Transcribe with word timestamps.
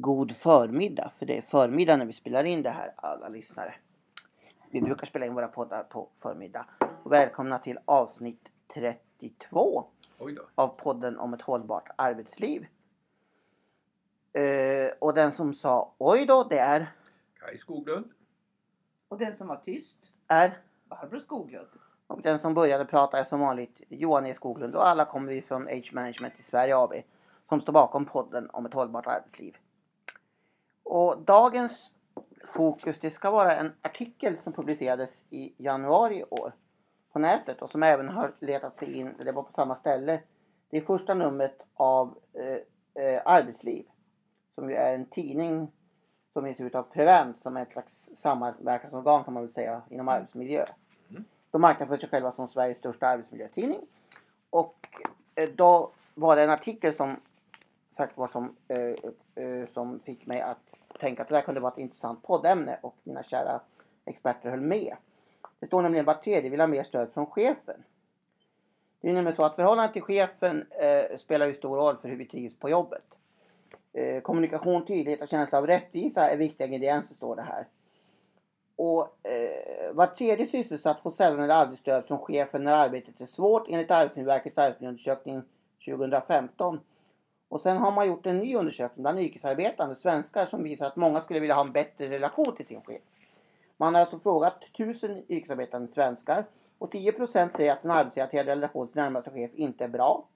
god 0.00 0.36
förmiddag. 0.36 1.12
För 1.18 1.26
det 1.26 1.38
är 1.38 1.42
förmiddag 1.42 1.96
när 1.96 2.06
vi 2.06 2.12
spelar 2.12 2.44
in 2.44 2.62
det 2.62 2.70
här 2.70 2.94
alla 2.96 3.28
lyssnare. 3.28 3.74
Vi 4.70 4.82
brukar 4.82 5.06
spela 5.06 5.26
in 5.26 5.34
våra 5.34 5.48
poddar 5.48 5.82
på 5.82 6.08
förmiddag. 6.18 6.66
Och 7.04 7.12
välkomna 7.12 7.58
till 7.58 7.78
avsnitt 7.84 8.48
32 8.74 9.84
Oj 10.18 10.32
då. 10.34 10.42
av 10.54 10.68
podden 10.68 11.18
om 11.18 11.34
ett 11.34 11.42
hållbart 11.42 11.88
arbetsliv. 11.96 12.66
Eh, 14.32 14.90
och 15.00 15.14
den 15.14 15.32
som 15.32 15.54
sa 15.54 15.94
oj 15.98 16.26
då 16.26 16.44
det 16.50 16.58
är, 16.58 16.92
Kaj 17.40 17.58
Skoglund. 17.58 18.10
Och 19.08 19.18
den 19.18 19.34
som 19.34 19.48
var 19.48 19.56
tyst, 19.56 19.98
är 20.28 20.58
Barbro 20.84 21.20
Skoglund. 21.20 21.68
och 22.06 22.22
den 22.22 22.38
som 22.38 22.54
började 22.54 22.84
prata 22.84 23.18
är 23.18 23.24
som 23.24 23.40
vanligt 23.40 23.80
Johan 23.88 24.26
E 24.26 24.34
Skoglund 24.34 24.74
och 24.74 24.86
alla 24.86 25.04
kommer 25.04 25.32
vi 25.32 25.42
från 25.42 25.68
Age 25.68 25.90
Management 25.92 26.38
i 26.38 26.42
Sverige 26.42 26.76
AB 26.76 26.92
som 27.48 27.60
står 27.60 27.72
bakom 27.72 28.04
podden 28.04 28.50
om 28.50 28.66
ett 28.66 28.74
hållbart 28.74 29.06
arbetsliv. 29.06 29.56
Och 30.92 31.22
dagens 31.24 31.94
fokus 32.44 32.98
det 32.98 33.10
ska 33.10 33.30
vara 33.30 33.56
en 33.56 33.72
artikel 33.82 34.38
som 34.38 34.52
publicerades 34.52 35.10
i 35.30 35.54
januari 35.56 36.18
i 36.18 36.24
år 36.24 36.52
på 37.12 37.18
nätet 37.18 37.62
och 37.62 37.70
som 37.70 37.82
även 37.82 38.08
har 38.08 38.34
letat 38.40 38.78
sig 38.78 38.98
in, 38.98 39.14
det 39.24 39.32
var 39.32 39.42
på 39.42 39.52
samma 39.52 39.74
ställe. 39.74 40.20
Det 40.70 40.76
är 40.76 40.80
första 40.80 41.14
numret 41.14 41.62
av 41.74 42.18
eh, 42.32 43.04
eh, 43.04 43.22
Arbetsliv 43.24 43.84
som 44.54 44.70
ju 44.70 44.76
är 44.76 44.94
en 44.94 45.06
tidning 45.06 45.72
som 46.32 46.46
ges 46.46 46.60
ut 46.60 46.74
av 46.74 46.82
Prevent 46.82 47.42
som 47.42 47.56
är 47.56 47.62
ett 47.62 47.72
slags 47.72 48.10
samverkansorgan 48.16 49.24
kan 49.24 49.34
man 49.34 49.42
väl 49.42 49.52
säga 49.52 49.82
inom 49.90 50.08
arbetsmiljö. 50.08 50.64
De 51.50 51.60
marknadsför 51.60 51.96
sig 51.96 52.08
själva 52.08 52.32
som 52.32 52.48
Sveriges 52.48 52.78
största 52.78 53.06
arbetsmiljötidning. 53.06 53.80
Och 54.50 54.88
eh, 55.34 55.48
då 55.48 55.92
var 56.14 56.36
det 56.36 56.44
en 56.44 56.50
artikel 56.50 56.94
som 56.94 57.16
sagt 57.96 58.16
var 58.16 58.28
som, 58.28 58.56
eh, 58.68 59.44
eh, 59.44 59.66
som 59.66 60.00
fick 60.00 60.26
mig 60.26 60.40
att 60.40 60.79
tänka 61.00 61.22
att 61.22 61.28
det 61.28 61.34
där 61.34 61.42
kunde 61.42 61.60
vara 61.60 61.72
ett 61.72 61.78
intressant 61.78 62.22
poddämne 62.22 62.78
och 62.82 62.96
mina 63.02 63.22
kära 63.22 63.60
experter 64.04 64.50
höll 64.50 64.60
med. 64.60 64.96
Det 65.60 65.66
står 65.66 65.82
nämligen 65.82 66.04
var 66.04 66.14
tredje 66.14 66.50
vill 66.50 66.60
ha 66.60 66.66
mer 66.66 66.82
stöd 66.82 67.12
från 67.12 67.26
chefen. 67.26 67.84
Det 69.00 69.08
är 69.08 69.12
nämligen 69.12 69.36
så 69.36 69.44
att 69.44 69.56
förhållandet 69.56 69.92
till 69.92 70.02
chefen 70.02 70.66
eh, 70.70 71.16
spelar 71.16 71.46
ju 71.46 71.54
stor 71.54 71.76
roll 71.76 71.96
för 71.96 72.08
hur 72.08 72.16
vi 72.16 72.24
trivs 72.24 72.58
på 72.58 72.70
jobbet. 72.70 73.18
Eh, 73.92 74.20
kommunikation, 74.20 74.84
tydlighet 74.84 75.22
och 75.22 75.28
känsla 75.28 75.58
av 75.58 75.66
rättvisa 75.66 76.30
är 76.30 76.36
viktiga 76.36 76.66
ingredienser 76.66 77.14
står 77.14 77.36
det 77.36 77.42
här. 77.42 77.66
Och 78.76 79.00
eh, 79.26 79.94
var 79.94 80.06
tredje 80.06 80.46
sysselsatt 80.46 81.02
får 81.02 81.10
sällan 81.10 81.40
eller 81.40 81.54
aldrig 81.54 81.78
stöd 81.78 82.04
från 82.04 82.18
chefen 82.18 82.64
när 82.64 82.72
arbetet 82.72 83.20
är 83.20 83.26
svårt 83.26 83.66
enligt 83.68 83.90
Arbetsmiljöverkets 83.90 84.58
arbetsmiljöundersökning 84.58 85.42
2015. 85.84 86.80
Och 87.50 87.60
sen 87.60 87.76
har 87.76 87.92
man 87.92 88.08
gjort 88.08 88.26
en 88.26 88.38
ny 88.38 88.56
undersökning 88.56 89.02
bland 89.02 89.18
yrkesarbetande 89.18 89.94
svenskar 89.94 90.46
som 90.46 90.62
visar 90.62 90.86
att 90.86 90.96
många 90.96 91.20
skulle 91.20 91.40
vilja 91.40 91.54
ha 91.54 91.64
en 91.66 91.72
bättre 91.72 92.10
relation 92.10 92.54
till 92.56 92.66
sin 92.66 92.82
chef. 92.82 93.02
Man 93.76 93.94
har 93.94 94.00
alltså 94.00 94.18
frågat 94.18 94.64
1000 94.64 95.22
yrkesarbetande 95.28 95.92
svenskar 95.92 96.46
och 96.78 96.94
10% 96.94 97.50
säger 97.50 97.72
att 97.72 97.84
en 97.84 97.90
arbetsrelaterad 97.90 98.46
relation 98.46 98.88
till 98.88 98.96
närmaste 98.96 99.30
chef 99.30 99.50
inte 99.54 99.84
är 99.84 99.88
bra. 99.88 100.28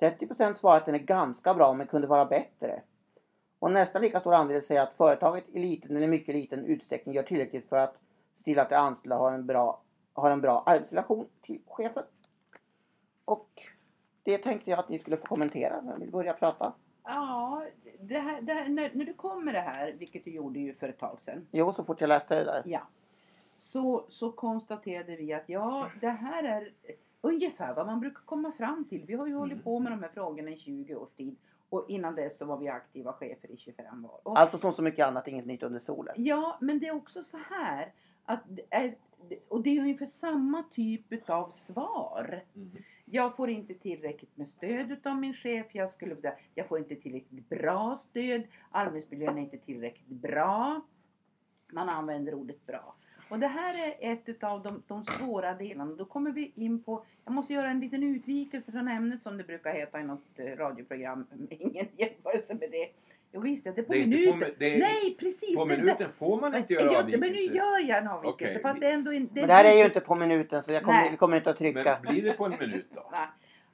30% 0.00 0.54
svarar 0.54 0.76
att 0.76 0.86
den 0.86 0.94
är 0.94 0.98
ganska 0.98 1.54
bra 1.54 1.74
men 1.74 1.86
kunde 1.86 2.06
vara 2.06 2.24
bättre. 2.24 2.82
Och 3.58 3.72
nästan 3.72 4.02
lika 4.02 4.20
stor 4.20 4.34
andel 4.34 4.62
säger 4.62 4.82
att 4.82 4.94
företaget 4.94 5.44
i 5.48 5.58
liten 5.58 5.96
eller 5.96 6.08
mycket 6.08 6.34
liten 6.34 6.64
utsträckning 6.64 7.14
gör 7.14 7.22
tillräckligt 7.22 7.68
för 7.68 7.76
att 7.76 7.94
se 8.34 8.44
till 8.44 8.58
att 8.58 8.70
de 8.70 8.76
anställda 8.76 9.16
har 9.16 9.32
en 9.32 9.46
bra, 9.46 9.82
har 10.12 10.30
en 10.30 10.40
bra 10.40 10.62
arbetsrelation 10.66 11.26
till 11.42 11.60
chefen. 11.66 12.04
Och 13.24 13.50
det 14.28 14.38
tänkte 14.38 14.70
jag 14.70 14.78
att 14.78 14.88
ni 14.88 14.98
skulle 14.98 15.16
få 15.16 15.26
kommentera. 15.26 15.80
Vem 15.80 16.00
vill 16.00 16.10
börja 16.10 16.32
prata? 16.32 16.72
Ja, 17.04 17.64
det 18.00 18.18
här, 18.18 18.42
det 18.42 18.52
här, 18.52 18.68
när, 18.68 18.90
när 18.94 19.04
du 19.04 19.14
kom 19.14 19.44
med 19.44 19.54
det 19.54 19.60
här, 19.60 19.92
vilket 19.92 20.24
du 20.24 20.30
gjorde 20.30 20.58
ju 20.58 20.74
för 20.74 20.88
ett 20.88 20.98
tag 20.98 21.22
sedan. 21.22 21.46
Jo, 21.50 21.72
så 21.72 21.84
fort 21.84 22.00
jag 22.00 22.08
läste 22.08 22.38
det 22.38 22.44
där. 22.44 22.62
Ja. 22.64 22.80
Så, 23.58 24.04
så 24.08 24.32
konstaterade 24.32 25.16
vi 25.16 25.32
att 25.32 25.42
ja, 25.46 25.90
det 26.00 26.08
här 26.08 26.44
är 26.44 26.72
ungefär 27.20 27.74
vad 27.74 27.86
man 27.86 28.00
brukar 28.00 28.20
komma 28.24 28.52
fram 28.52 28.84
till. 28.84 29.04
Vi 29.06 29.14
har 29.14 29.26
ju 29.26 29.34
hållit 29.34 29.64
på 29.64 29.78
med 29.78 29.92
de 29.92 30.02
här 30.02 30.10
frågorna 30.14 30.50
i 30.50 30.56
20 30.56 30.94
års 30.94 31.10
tid. 31.10 31.36
Och 31.68 31.84
innan 31.88 32.14
dess 32.14 32.38
så 32.38 32.44
var 32.44 32.56
vi 32.58 32.68
aktiva 32.68 33.12
chefer 33.12 33.50
i 33.50 33.56
25 33.56 34.04
år. 34.04 34.20
Och, 34.22 34.38
Alltså 34.38 34.58
som 34.58 34.72
så 34.72 34.82
mycket 34.82 35.06
annat, 35.06 35.28
inget 35.28 35.46
nytt 35.46 35.62
under 35.62 35.80
solen. 35.80 36.14
Ja, 36.18 36.58
men 36.60 36.78
det 36.78 36.86
är 36.86 36.94
också 36.94 37.22
så 37.22 37.38
här. 37.50 37.92
Att 38.28 38.44
och 39.48 39.62
det 39.62 39.76
är 39.76 39.80
ungefär 39.80 40.06
samma 40.06 40.62
typ 40.62 41.30
av 41.30 41.50
svar. 41.50 42.44
Jag 43.04 43.36
får 43.36 43.50
inte 43.50 43.74
tillräckligt 43.74 44.36
med 44.36 44.48
stöd 44.48 44.92
utav 44.92 45.16
min 45.16 45.34
chef. 45.34 45.66
Jag, 45.72 45.90
skulle, 45.90 46.36
jag 46.54 46.68
får 46.68 46.78
inte 46.78 46.96
tillräckligt 46.96 47.48
bra 47.48 47.96
stöd. 47.96 48.42
Arbetsmiljön 48.70 49.38
är 49.38 49.42
inte 49.42 49.58
tillräckligt 49.58 50.08
bra. 50.08 50.80
Man 51.72 51.88
använder 51.88 52.34
ordet 52.34 52.66
bra. 52.66 52.94
Och 53.30 53.38
det 53.38 53.46
här 53.46 53.74
är 53.86 54.12
ett 54.12 54.28
utav 54.28 54.62
de, 54.62 54.82
de 54.86 55.04
svåra 55.04 55.54
delarna. 55.54 55.94
Då 55.94 56.04
kommer 56.04 56.30
vi 56.30 56.52
in 56.54 56.82
på, 56.82 57.04
jag 57.24 57.34
måste 57.34 57.52
göra 57.52 57.70
en 57.70 57.80
liten 57.80 58.02
utvikelse 58.02 58.72
från 58.72 58.88
ämnet 58.88 59.22
som 59.22 59.36
det 59.36 59.44
brukar 59.44 59.74
heta 59.74 60.00
i 60.00 60.04
något 60.04 60.38
eh, 60.38 60.44
radioprogram. 60.44 61.26
Ingen 61.50 61.86
jämförelse 61.96 62.54
med 62.54 62.70
det. 62.70 62.88
Jo 63.32 63.40
visst, 63.40 63.64
det 63.64 63.70
är 63.78 63.82
på 63.82 63.92
Det 63.92 63.98
är 63.98 64.02
på 64.04 64.08
minuten. 64.08 64.40
mi- 64.42 64.54
det 64.58 64.74
är- 64.74 64.78
Nej 64.80 65.16
precis. 65.20 65.56
På 65.56 65.64
det 65.64 65.76
minuten 65.76 66.10
får 66.18 66.40
man 66.40 66.54
inte 66.54 66.72
göra 66.72 66.92
Ja, 66.92 67.02
Men 67.18 67.32
nu 67.32 67.38
gör 67.40 67.88
jag 67.88 67.98
en 67.98 68.08
avvikelse. 68.08 68.52
Okej. 68.52 68.62
Fast 68.62 68.80
det 68.80 68.86
är 68.86 68.94
ändå 68.94 69.12
en, 69.12 69.28
Men 69.32 69.46
det 69.48 69.52
här 69.52 69.64
är 69.74 69.78
ju 69.78 69.84
inte 69.84 70.00
på 70.00 70.16
minuten 70.16 70.62
så 70.62 70.72
jag 70.72 70.82
kommer, 70.82 71.10
vi 71.10 71.16
kommer 71.16 71.36
inte 71.36 71.50
att 71.50 71.56
trycka. 71.56 71.98
Men 72.02 72.12
blir 72.14 72.22
det 72.22 72.32
på 72.32 72.44
en 72.44 72.58
minut 72.58 72.86
då? 72.94 73.08
Nej. 73.12 73.26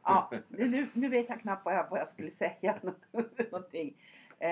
Ja, 0.05 0.31
nu, 0.49 0.87
nu 0.95 1.09
vet 1.09 1.29
jag 1.29 1.41
knappt 1.41 1.65
vad 1.65 1.75
jag, 1.75 1.87
vad 1.91 2.01
jag 2.01 2.09
skulle 2.09 2.31
säga. 2.31 2.75
Någonting. 3.51 3.97
Eh, 4.39 4.51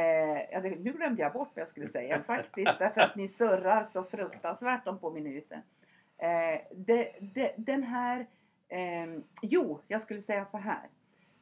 ja, 0.52 0.60
det, 0.60 0.70
nu 0.70 0.92
glömde 0.92 1.22
jag 1.22 1.32
bort 1.32 1.50
vad 1.54 1.60
jag 1.60 1.68
skulle 1.68 1.86
säga 1.88 2.22
faktiskt. 2.22 2.78
Därför 2.78 3.00
att 3.00 3.16
ni 3.16 3.28
surrar 3.28 3.84
så 3.84 4.02
fruktansvärt 4.04 4.86
om 4.88 4.98
på 4.98 5.10
minuten. 5.10 5.58
Eh, 6.18 6.60
det, 6.76 7.08
det, 7.34 7.54
den 7.56 7.82
här... 7.82 8.20
Eh, 8.68 9.22
jo, 9.42 9.80
jag 9.88 10.02
skulle 10.02 10.22
säga 10.22 10.44
så 10.44 10.58
här. 10.58 10.88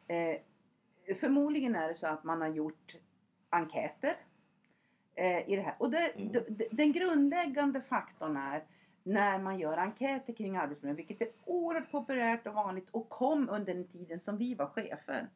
Eh, 0.08 1.14
förmodligen 1.16 1.74
är 1.76 1.88
det 1.88 1.94
så 1.94 2.06
att 2.06 2.24
man 2.24 2.40
har 2.40 2.48
gjort 2.48 2.94
enkäter 3.50 4.16
eh, 5.14 5.48
i 5.48 5.56
det 5.56 5.62
här. 5.62 5.74
Och 5.78 5.90
det, 5.90 6.12
Mm. 6.16 6.32
d- 6.32 6.68
den 6.72 6.92
grundläggande 6.92 7.80
faktorn 7.80 8.36
är 8.36 8.64
när 9.02 9.38
man 9.38 9.58
gör 9.58 9.76
enkäter 9.76 10.32
kring 10.32 10.56
arbetsmiljön, 10.56 10.96
vilket 10.96 11.20
är 11.20 11.28
oerhört 11.44 11.90
populärt 11.90 12.46
och 12.46 12.54
vanligt 12.54 12.88
och 12.90 13.08
kom 13.08 13.48
under 13.48 13.74
den 13.74 13.88
tiden 13.88 14.20
som 14.20 14.36
vi 14.36 14.54
var 14.54 14.66
chefer. 14.66 15.28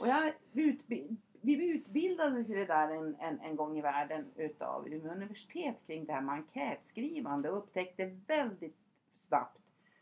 Och 0.00 0.08
jag 0.08 0.32
utbi- 0.52 1.16
vi 1.40 1.68
utbildades 1.70 2.50
i 2.50 2.54
det 2.54 2.64
där 2.64 2.88
en, 2.88 3.16
en, 3.20 3.40
en 3.40 3.56
gång 3.56 3.78
i 3.78 3.82
världen 3.82 4.24
utav 4.36 4.88
Umeå 4.88 5.12
universitet 5.12 5.86
kring 5.86 6.04
det 6.06 6.12
här 6.12 6.20
med 6.20 6.34
enkätskrivande 6.34 7.50
och 7.50 7.58
upptäckte 7.58 8.04
väldigt 8.26 8.76
snabbt 9.18 9.58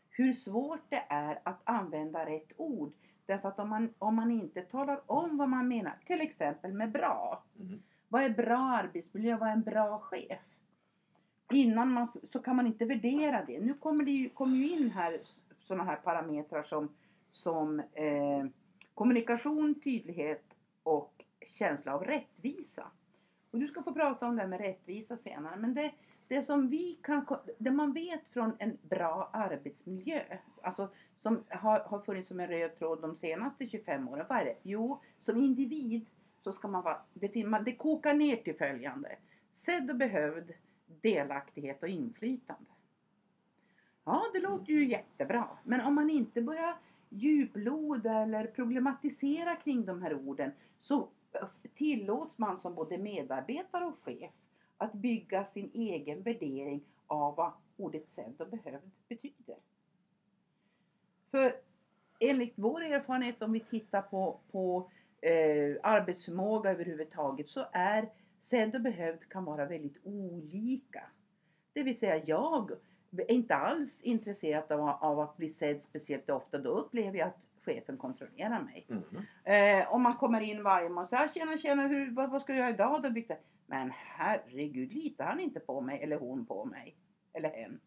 hur 0.09 0.33
svårt 0.33 0.89
det 0.89 1.03
är 1.09 1.39
att 1.43 1.61
använda 1.63 2.25
rätt 2.25 2.51
ord. 2.57 2.93
Därför 3.25 3.47
att 3.47 3.59
om 3.59 3.69
man, 3.69 3.93
om 3.99 4.15
man 4.15 4.31
inte 4.31 4.61
talar 4.61 5.01
om 5.05 5.37
vad 5.37 5.49
man 5.49 5.67
menar, 5.67 5.97
till 6.05 6.21
exempel 6.21 6.73
med 6.73 6.91
bra. 6.91 7.43
Mhm. 7.53 7.83
Vad 8.07 8.23
är 8.23 8.29
bra 8.29 8.59
arbetsmiljö? 8.59 9.37
Vad 9.37 9.49
är 9.49 9.53
en 9.53 9.61
bra 9.61 9.99
chef? 9.99 10.39
Innan 11.51 11.91
man, 11.91 12.07
så 12.33 12.39
kan 12.39 12.55
man 12.55 12.67
inte 12.67 12.85
värdera 12.85 13.45
det. 13.47 13.59
Nu 13.59 13.71
kommer 13.71 14.05
det 14.05 14.11
ju, 14.11 14.29
kommer 14.29 14.55
ju 14.55 14.69
in 14.69 14.89
här 14.89 15.21
sådana 15.59 15.83
här 15.83 15.95
parametrar 15.95 16.63
som, 16.63 16.89
som 17.29 17.79
eh, 17.79 18.45
kommunikation, 18.93 19.75
tydlighet 19.75 20.43
och 20.83 21.25
känsla 21.41 21.93
av 21.93 22.03
rättvisa. 22.03 22.87
Och 23.51 23.59
du 23.59 23.67
ska 23.67 23.83
få 23.83 23.93
prata 23.93 24.27
om 24.27 24.35
det 24.35 24.41
här 24.41 24.49
med 24.49 24.59
rättvisa 24.59 25.17
senare. 25.17 25.55
Men 25.55 25.73
det, 25.73 25.91
det 26.27 26.43
som 26.43 26.69
vi 26.69 26.99
kan, 27.01 27.25
det 27.57 27.71
man 27.71 27.93
vet 27.93 28.27
från 28.27 28.51
en 28.59 28.77
bra 28.81 29.29
arbetsmiljö, 29.33 30.21
alltså 30.63 30.89
som 31.21 31.43
har, 31.49 31.79
har 31.79 31.99
funnits 31.99 32.27
som 32.27 32.39
en 32.39 32.47
röd 32.47 32.79
tråd 32.79 33.01
de 33.01 33.15
senaste 33.15 33.67
25 33.67 34.07
åren. 34.07 34.25
Vad 34.29 34.37
är 34.37 34.45
det? 34.45 34.55
Jo, 34.63 35.01
som 35.19 35.37
individ 35.37 36.05
så 36.43 36.51
ska 36.51 36.67
man 36.67 36.83
vara, 36.83 37.01
det, 37.13 37.45
man, 37.45 37.63
det 37.63 37.75
kokar 37.75 38.13
ner 38.13 38.35
till 38.35 38.57
följande. 38.57 39.15
Sedd 39.49 39.89
och 39.89 39.95
behövd 39.95 40.53
delaktighet 41.01 41.83
och 41.83 41.89
inflytande. 41.89 42.71
Ja, 44.03 44.23
det 44.33 44.39
låter 44.39 44.73
ju 44.73 44.85
jättebra. 44.85 45.47
Men 45.63 45.81
om 45.81 45.95
man 45.95 46.09
inte 46.09 46.41
börjar 46.41 46.75
djuploda 47.09 48.13
eller 48.13 48.47
problematisera 48.47 49.55
kring 49.55 49.85
de 49.85 50.01
här 50.01 50.13
orden 50.13 50.51
så 50.79 51.07
tillåts 51.73 52.37
man 52.37 52.59
som 52.59 52.75
både 52.75 52.97
medarbetare 52.97 53.85
och 53.85 53.99
chef 54.03 54.31
att 54.77 54.93
bygga 54.93 55.45
sin 55.45 55.71
egen 55.73 56.21
värdering 56.21 56.83
av 57.07 57.35
vad 57.35 57.51
ordet 57.77 58.09
sedd 58.09 58.41
och 58.41 58.49
behövd 58.49 58.91
betyder. 59.07 59.57
För 61.31 61.55
enligt 62.19 62.53
vår 62.55 62.83
erfarenhet 62.83 63.41
om 63.41 63.51
vi 63.51 63.59
tittar 63.59 64.01
på, 64.01 64.39
på 64.51 64.89
eh, 65.21 65.75
arbetsförmåga 65.83 66.71
överhuvudtaget 66.71 67.49
så 67.49 67.65
är 67.71 68.09
sedd 68.41 68.75
och 68.75 68.81
behövd 68.81 69.29
kan 69.29 69.45
vara 69.45 69.65
väldigt 69.65 69.97
olika. 70.03 71.03
Det 71.73 71.83
vill 71.83 71.99
säga 71.99 72.23
jag 72.25 72.71
är 73.17 73.31
inte 73.31 73.55
alls 73.55 74.01
intresserad 74.03 74.71
av, 74.71 74.89
av 74.89 75.19
att 75.19 75.37
bli 75.37 75.49
sedd 75.49 75.81
speciellt 75.81 76.29
ofta. 76.29 76.57
Då 76.57 76.69
upplever 76.69 77.17
jag 77.17 77.27
att 77.27 77.41
chefen 77.65 77.97
kontrollerar 77.97 78.61
mig. 78.61 78.87
Mm. 78.89 79.81
Eh, 79.81 79.93
om 79.93 80.01
man 80.01 80.17
kommer 80.17 80.41
in 80.41 80.63
varje 80.63 80.89
morgon 80.89 80.97
och 80.97 81.07
säger 81.07 81.27
tjena 81.27 81.57
tjena, 81.57 81.87
hur, 81.87 82.11
vad, 82.11 82.31
vad 82.31 82.41
ska 82.41 82.53
du 82.53 82.59
göra 82.59 82.69
idag 82.69 83.03
då? 83.03 83.35
Men 83.65 83.91
herregud, 83.93 84.93
litar 84.93 85.25
han 85.25 85.39
inte 85.39 85.59
på 85.59 85.81
mig 85.81 86.03
eller 86.03 86.17
hon 86.17 86.45
på 86.45 86.65
mig? 86.65 86.95
Eller 87.33 87.49
hen? 87.49 87.79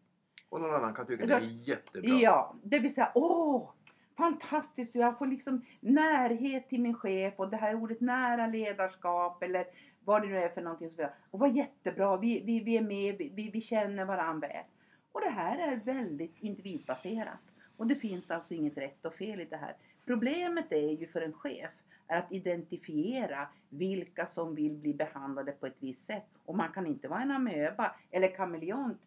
Och 0.55 0.61
någon 0.61 0.73
annan 0.75 0.93
kan 0.93 1.05
tycka 1.05 1.25
det 1.25 1.33
är 1.33 1.67
jättebra. 1.67 2.09
Ja, 2.09 2.55
det 2.63 2.79
vill 2.79 2.93
säga 2.93 3.11
åh! 3.15 3.71
Fantastiskt, 4.17 4.95
jag 4.95 5.17
får 5.17 5.27
liksom 5.27 5.65
närhet 5.79 6.69
till 6.69 6.81
min 6.81 6.93
chef 6.93 7.33
och 7.37 7.49
det 7.49 7.57
här 7.57 7.75
ordet 7.75 8.01
nära 8.01 8.47
ledarskap 8.47 9.43
eller 9.43 9.65
vad 10.05 10.21
det 10.21 10.27
nu 10.27 10.37
är 10.37 10.49
för 10.49 10.61
någonting. 10.61 10.87
Som 10.89 10.97
vi 10.97 11.03
har. 11.03 11.13
och 11.31 11.39
vad 11.39 11.55
jättebra, 11.55 12.17
vi, 12.17 12.43
vi, 12.45 12.59
vi 12.59 12.77
är 12.77 12.81
med, 12.81 13.17
vi, 13.17 13.49
vi 13.53 13.61
känner 13.61 14.05
varandra 14.05 14.47
väl. 14.47 14.63
Och 15.11 15.21
det 15.21 15.29
här 15.29 15.71
är 15.71 15.75
väldigt 15.75 16.35
individbaserat. 16.39 17.41
Och 17.77 17.87
det 17.87 17.95
finns 17.95 18.31
alltså 18.31 18.53
inget 18.53 18.77
rätt 18.77 19.05
och 19.05 19.13
fel 19.13 19.41
i 19.41 19.45
det 19.45 19.57
här. 19.57 19.75
Problemet 20.05 20.71
är 20.71 20.91
ju 20.91 21.07
för 21.07 21.21
en 21.21 21.33
chef 21.33 21.71
är 22.07 22.17
att 22.17 22.31
identifiera 22.31 23.47
vilka 23.69 24.27
som 24.27 24.55
vill 24.55 24.77
bli 24.77 24.93
behandlade 24.93 25.51
på 25.51 25.65
ett 25.65 25.77
visst 25.79 26.05
sätt. 26.05 26.29
Och 26.45 26.55
man 26.55 26.71
kan 26.71 26.87
inte 26.87 27.07
vara 27.07 27.21
en 27.21 27.31
amöba 27.31 27.95
eller 28.11 28.35
kameleont 28.35 29.01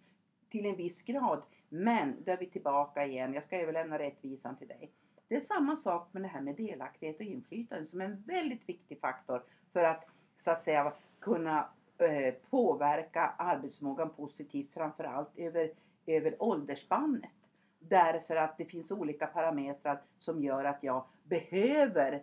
till 0.48 0.66
en 0.66 0.76
viss 0.76 1.02
grad. 1.02 1.42
Men 1.68 2.16
då 2.24 2.32
är 2.32 2.36
vi 2.36 2.46
tillbaka 2.46 3.06
igen. 3.06 3.34
Jag 3.34 3.44
ska 3.44 3.60
överlämna 3.60 3.98
rättvisan 3.98 4.56
till 4.56 4.68
dig. 4.68 4.90
Det 5.28 5.36
är 5.36 5.40
samma 5.40 5.76
sak 5.76 6.08
med 6.12 6.22
det 6.22 6.28
här 6.28 6.40
med 6.40 6.56
delaktighet 6.56 7.16
och 7.16 7.22
inflytande 7.22 7.84
som 7.84 8.00
är 8.00 8.04
en 8.04 8.22
väldigt 8.26 8.68
viktig 8.68 9.00
faktor 9.00 9.42
för 9.72 9.84
att 9.84 10.04
så 10.36 10.50
att 10.50 10.62
säga 10.62 10.92
kunna 11.20 11.68
eh, 11.98 12.34
påverka 12.50 13.34
arbetsförmågan 13.38 14.10
positivt 14.10 14.74
framförallt 14.74 15.38
över, 15.38 15.70
över 16.06 16.42
åldersspannet. 16.42 17.30
Därför 17.78 18.36
att 18.36 18.58
det 18.58 18.64
finns 18.64 18.90
olika 18.90 19.26
parametrar 19.26 20.02
som 20.18 20.42
gör 20.42 20.64
att 20.64 20.82
jag 20.82 21.04
behöver 21.24 22.22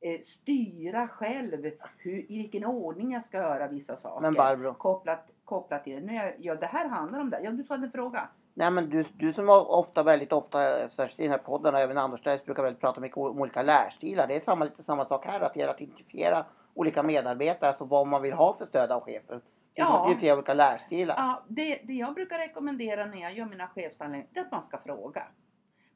eh, 0.00 0.20
styra 0.20 1.08
själv 1.08 1.70
hur, 1.98 2.32
i 2.32 2.38
vilken 2.38 2.64
ordning 2.64 3.12
jag 3.12 3.24
ska 3.24 3.36
göra 3.36 3.68
vissa 3.68 3.96
saker. 3.96 4.20
Men 4.20 4.34
Barbro, 4.34 4.74
kopplat, 4.74 5.30
kopplat 5.46 5.84
till 5.84 5.94
det. 5.94 6.00
Nu 6.00 6.16
är, 6.16 6.36
ja, 6.38 6.54
det 6.54 6.66
här 6.66 6.88
handlar 6.88 7.20
om 7.20 7.30
det. 7.30 7.40
Ja, 7.42 7.50
du 7.50 7.64
sa 7.64 7.74
en 7.74 7.90
fråga. 7.92 8.28
nej 8.54 8.70
men 8.70 8.90
du, 8.90 9.04
du 9.14 9.32
som 9.32 9.48
ofta, 9.48 10.02
väldigt 10.02 10.32
ofta, 10.32 10.88
särskilt 10.88 11.20
i 11.20 11.22
den 11.22 11.30
här 11.30 11.38
podden 11.38 11.74
och 11.74 11.80
även 11.80 11.98
annorstädes 11.98 12.44
brukar 12.44 12.62
väl 12.62 12.74
prata 12.74 13.00
mycket 13.00 13.16
om 13.18 13.40
olika 13.40 13.62
lärstilar. 13.62 14.26
Det 14.26 14.36
är 14.36 14.40
samma, 14.40 14.64
lite 14.64 14.82
samma 14.82 15.04
sak 15.04 15.26
här, 15.26 15.40
att 15.40 15.56
att 15.70 15.80
identifiera 15.80 16.44
olika 16.74 17.02
medarbetare, 17.02 17.68
alltså 17.68 17.84
vad 17.84 18.06
man 18.06 18.22
vill 18.22 18.32
ha 18.32 18.54
för 18.58 18.64
stöd 18.64 18.92
av 18.92 19.00
chefen. 19.00 19.38
Det 19.38 19.82
Ja. 19.82 20.04
identifiera 20.06 20.34
olika 20.36 20.54
lärstilar. 20.54 21.14
Ja, 21.18 21.44
det, 21.48 21.80
det 21.84 21.92
jag 21.92 22.14
brukar 22.14 22.38
rekommendera 22.38 23.06
när 23.06 23.18
jag 23.22 23.34
gör 23.34 23.46
mina 23.46 23.68
chefshandlingar 23.68 24.26
det 24.32 24.40
är 24.40 24.44
att 24.44 24.50
man 24.52 24.62
ska 24.62 24.78
fråga. 24.78 25.22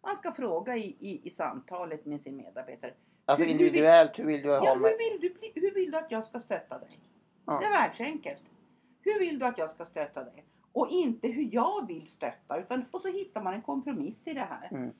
Man 0.02 0.16
ska 0.16 0.32
fråga 0.32 0.76
i, 0.76 0.96
i, 1.00 1.20
i 1.28 1.30
samtalet 1.30 2.06
med 2.06 2.20
sin 2.20 2.36
medarbetare. 2.36 2.92
Alltså 3.24 3.44
hur- 3.44 3.50
individuellt, 3.52 4.18
hur 4.18 4.24
vill 4.24 4.42
du 4.42 4.48
Ja, 4.48 4.58
ha 4.58 4.74
med? 4.74 4.90
hur, 4.90 4.98
vill 4.98 5.20
du 5.20 5.60
hur 5.60 5.74
vill 5.74 5.90
du 5.90 5.98
att 5.98 6.10
jag 6.10 6.24
ska 6.24 6.40
stötta 6.40 6.78
dig? 6.78 6.88
Ja. 7.46 7.58
Det 7.60 7.66
är 7.66 7.70
världsenkelt. 7.72 8.42
Hur 9.02 9.18
vill 9.18 9.38
du 9.38 9.46
att 9.46 9.58
jag 9.58 9.70
ska 9.70 9.84
stötta 9.84 10.24
dig? 10.24 10.44
Och 10.72 10.88
inte 10.90 11.28
hur 11.28 11.48
jag 11.54 11.86
vill 11.86 12.06
stötta. 12.06 12.60
Utan, 12.60 12.84
och 12.90 13.00
så 13.00 13.08
hittar 13.08 13.42
man 13.42 13.54
en 13.54 13.62
kompromiss 13.62 14.26
i 14.26 14.34
det 14.34 14.48
här. 14.50 14.68
Mm. 14.70 14.92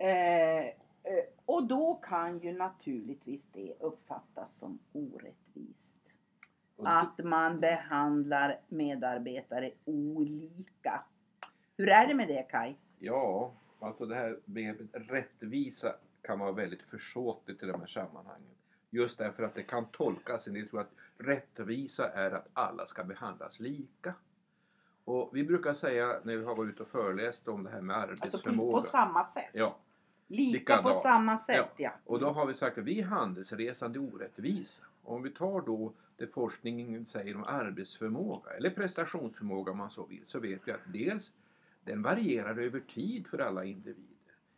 Eh, 0.00 0.66
eh, 1.02 1.24
och 1.44 1.66
då 1.66 1.94
kan 1.94 2.38
ju 2.38 2.52
naturligtvis 2.52 3.46
det 3.46 3.74
uppfattas 3.80 4.58
som 4.58 4.78
orättvist. 4.92 5.94
Att 6.82 7.18
man 7.24 7.60
behandlar 7.60 8.60
medarbetare 8.68 9.70
olika. 9.84 11.04
Hur 11.76 11.88
är 11.88 12.06
det 12.06 12.14
med 12.14 12.28
det 12.28 12.42
Kai? 12.42 12.74
Ja, 12.98 13.52
alltså 13.78 14.06
det 14.06 14.14
här 14.14 14.38
begreppet 14.44 14.86
rättvisa 14.92 15.94
kan 16.22 16.38
vara 16.38 16.52
väldigt 16.52 16.82
försåtligt 16.82 17.62
i 17.62 17.66
de 17.66 17.80
här 17.80 17.86
sammanhangen. 17.86 18.57
Just 18.90 19.18
därför 19.18 19.42
att 19.42 19.54
det 19.54 19.62
kan 19.62 19.86
tolkas, 19.86 20.44
del 20.44 20.68
tror 20.68 20.80
att 20.80 20.92
rättvisa 21.18 22.08
är 22.10 22.30
att 22.30 22.48
alla 22.52 22.86
ska 22.86 23.04
behandlas 23.04 23.60
lika. 23.60 24.14
Och 25.04 25.30
vi 25.32 25.44
brukar 25.44 25.74
säga 25.74 26.20
när 26.24 26.36
vi 26.36 26.44
har 26.44 26.54
varit 26.54 26.70
ute 26.70 26.82
och 26.82 26.88
föreläst 26.88 27.48
om 27.48 27.64
det 27.64 27.70
här 27.70 27.80
med 27.80 27.96
Alltså 27.96 28.16
på, 28.16 28.22
arbetsförmåga. 28.22 28.76
på 28.76 28.82
samma 28.82 29.22
sätt. 29.22 29.50
Ja, 29.52 29.78
Lika 30.30 30.58
på 30.58 30.88
Likadant. 30.88 31.02
samma 31.02 31.38
sätt 31.38 31.70
ja. 31.76 31.90
och 32.04 32.20
då 32.20 32.30
har 32.30 32.46
vi 32.46 32.54
sagt 32.54 32.78
att 32.78 32.84
vi 32.84 33.00
är 33.00 33.04
handelsresande 33.04 33.98
orättvisa. 33.98 34.82
Och 35.02 35.14
om 35.14 35.22
vi 35.22 35.30
tar 35.30 35.60
då 35.60 35.92
det 36.16 36.26
forskningen 36.26 37.06
säger 37.06 37.36
om 37.36 37.44
arbetsförmåga 37.44 38.50
eller 38.50 38.70
prestationsförmåga 38.70 39.72
om 39.72 39.78
man 39.78 39.90
så 39.90 40.06
vill 40.06 40.24
så 40.26 40.40
vet 40.40 40.68
vi 40.68 40.72
att 40.72 40.80
dels 40.86 41.32
den 41.84 42.02
varierar 42.02 42.56
över 42.58 42.80
tid 42.80 43.26
för 43.26 43.38
alla 43.38 43.64
individer. 43.64 44.02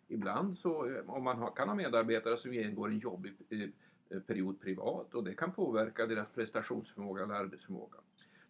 Ibland 0.09 0.59
så 0.59 1.01
om 1.07 1.25
man 1.25 1.39
har, 1.39 1.51
kan 1.51 1.69
ha 1.69 1.75
medarbetare 1.75 2.37
som 2.37 2.55
genomgår 2.55 2.89
en 2.89 2.99
jobbig 2.99 3.33
eh, 3.49 3.69
Eh, 4.11 4.21
period 4.21 4.61
privat 4.61 5.15
och 5.15 5.25
det 5.25 5.35
kan 5.35 5.53
påverka 5.53 6.07
deras 6.07 6.29
prestationsförmåga 6.29 7.23
eller 7.23 7.35
arbetsförmåga. 7.35 7.99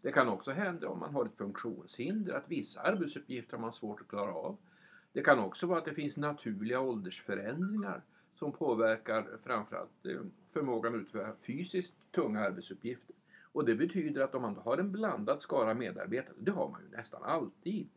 Det 0.03 0.12
kan 0.12 0.29
också 0.29 0.51
hända 0.51 0.89
om 0.89 0.99
man 0.99 1.15
har 1.15 1.25
ett 1.25 1.37
funktionshinder 1.37 2.35
att 2.35 2.49
vissa 2.49 2.81
arbetsuppgifter 2.81 3.57
har 3.57 3.61
man 3.62 3.73
svårt 3.73 4.01
att 4.01 4.09
klara 4.09 4.35
av. 4.35 4.57
Det 5.12 5.23
kan 5.23 5.39
också 5.39 5.67
vara 5.67 5.79
att 5.79 5.85
det 5.85 5.95
finns 5.95 6.17
naturliga 6.17 6.81
åldersförändringar 6.81 8.03
som 8.35 8.53
påverkar 8.53 9.39
framförallt 9.45 10.07
eh, 10.07 10.21
förmågan 10.53 10.95
att 10.95 11.01
utföra 11.01 11.35
fysiskt 11.43 11.95
tunga 12.12 12.41
arbetsuppgifter. 12.41 13.17
Och 13.53 13.65
det 13.65 13.75
betyder 13.75 14.21
att 14.21 14.35
om 14.35 14.43
man 14.43 14.57
har 14.57 14.79
en 14.79 14.93
blandad 14.93 15.43
skara 15.43 15.75
medarbetare, 15.75 16.37
det 16.39 16.51
har 16.51 16.69
man 16.69 16.83
ju 16.83 16.97
nästan 16.97 17.23
alltid, 17.23 17.89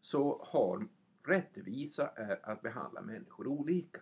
så 0.00 0.46
har 0.52 0.86
rättvisa 1.24 2.08
är 2.08 2.50
att 2.50 2.62
behandla 2.62 3.02
människor 3.02 3.46
olika. 3.46 4.00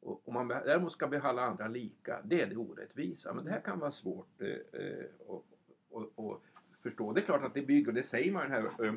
Och 0.00 0.28
om 0.28 0.34
man 0.34 0.48
däremot 0.48 0.92
ska 0.92 1.06
behandla 1.06 1.42
andra 1.42 1.68
lika, 1.68 2.20
det 2.24 2.40
är 2.42 2.46
det 2.46 2.56
orättvisa. 2.56 3.34
Men 3.34 3.44
det 3.44 3.50
här 3.50 3.60
kan 3.60 3.78
vara 3.78 3.90
svårt 3.92 4.40
eh, 4.42 4.48
eh, 4.48 5.04
att, 5.28 5.96
att, 5.96 6.18
att 6.24 6.40
förstå. 6.82 7.12
Det 7.12 7.20
är 7.20 7.24
klart 7.24 7.44
att 7.44 7.54
det 7.54 7.62
bygger, 7.62 7.92
det 7.92 8.02
säger 8.02 8.32
man 8.32 8.50
här, 8.50 8.64
eh, 8.84 8.94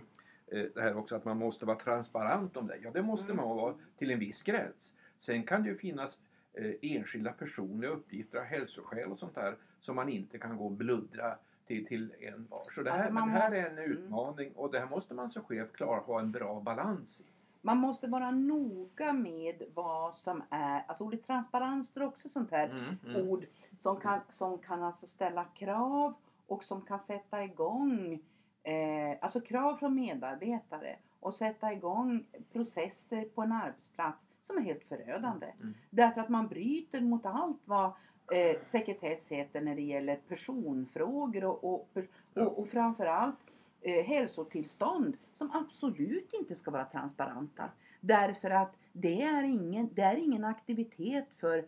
eh, 0.47 0.65
det 0.75 0.81
här 0.81 0.97
också, 0.97 1.15
att 1.15 1.25
man 1.25 1.37
måste 1.37 1.65
vara 1.65 1.77
transparent 1.79 2.57
om 2.57 2.67
det. 2.67 2.77
Ja, 2.83 2.91
det 2.91 3.01
måste 3.01 3.33
man 3.33 3.49
vara 3.49 3.75
till 3.97 4.11
en 4.11 4.19
viss 4.19 4.43
gräns. 4.43 4.93
Sen 5.19 5.43
kan 5.43 5.63
det 5.63 5.69
ju 5.69 5.77
finnas 5.77 6.19
eh, 6.53 6.73
enskilda 6.81 7.31
personliga 7.31 7.91
uppgifter 7.91 8.37
av 8.37 8.43
hälsoskäl 8.43 9.11
och 9.11 9.19
sånt 9.19 9.35
där 9.35 9.55
som 9.79 9.95
man 9.95 10.09
inte 10.09 10.37
kan 10.37 10.57
gå 10.57 10.65
och 10.65 10.71
bluddra 10.71 11.37
till, 11.67 11.85
till 11.85 12.13
en 12.19 12.47
var. 12.49 12.71
Så 12.75 12.81
det 12.83 12.91
här, 12.91 12.97
Alltså, 12.97 13.13
det 13.13 13.19
här 13.21 13.49
måste- 13.49 13.57
är 13.57 13.69
en 13.69 13.91
utmaning 13.91 14.51
och 14.53 14.71
det 14.71 14.79
här 14.79 14.87
måste 14.89 15.13
man 15.13 15.31
som 15.31 15.43
chef 15.43 15.71
klara 15.71 15.99
ha 15.99 16.19
en 16.19 16.31
bra 16.31 16.59
balans 16.61 17.21
i. 17.21 17.23
Man 17.61 17.77
måste 17.77 18.07
vara 18.07 18.31
noga 18.31 19.13
med 19.13 19.63
vad 19.73 20.15
som 20.15 20.43
är, 20.49 20.83
alltså 20.87 21.03
ordet 21.03 21.27
transparens 21.27 21.87
står 21.87 22.03
också 22.03 22.29
sånt 22.29 22.51
här 22.51 22.69
Mm, 22.69 22.97
mm. 23.05 23.29
ord 23.29 23.45
som 23.77 23.99
kan, 23.99 24.19
som 24.29 24.57
kan 24.57 24.83
alltså 24.83 25.07
ställa 25.07 25.43
krav 25.43 26.13
och 26.47 26.63
som 26.63 26.81
kan 26.81 26.99
sätta 26.99 27.43
igång 27.43 28.19
eh, 28.63 29.17
alltså 29.21 29.41
krav 29.41 29.75
från 29.75 29.95
medarbetare 29.95 30.95
och 31.19 31.33
sätta 31.33 31.73
igång 31.73 32.25
processer 32.51 33.25
på 33.25 33.41
en 33.41 33.51
arbetsplats 33.51 34.27
som 34.43 34.57
är 34.57 34.61
helt 34.61 34.83
förödande. 34.83 35.45
Mm. 35.45 35.73
Därför 35.89 36.21
att 36.21 36.29
man 36.29 36.47
bryter 36.47 37.01
mot 37.01 37.25
allt 37.25 37.61
vad 37.65 37.91
eh, 38.31 38.61
sekretess 38.61 39.31
heter 39.31 39.61
när 39.61 39.75
det 39.75 39.81
gäller 39.81 40.15
personfrågor 40.15 41.43
och, 41.43 41.63
och, 41.63 41.89
och, 42.33 42.59
och 42.59 42.67
framförallt 42.67 43.50
eh, 43.81 44.05
hälsotillstånd 44.05 45.17
som 45.33 45.51
absolut 45.53 46.33
inte 46.33 46.55
ska 46.55 46.71
vara 46.71 46.85
transparenta. 46.85 47.69
Därför 47.99 48.49
att 48.49 48.75
det 48.93 49.21
är 49.21 49.43
ingen, 49.43 49.89
det 49.93 50.01
är 50.01 50.15
ingen 50.15 50.43
aktivitet 50.43 51.27
för, 51.37 51.65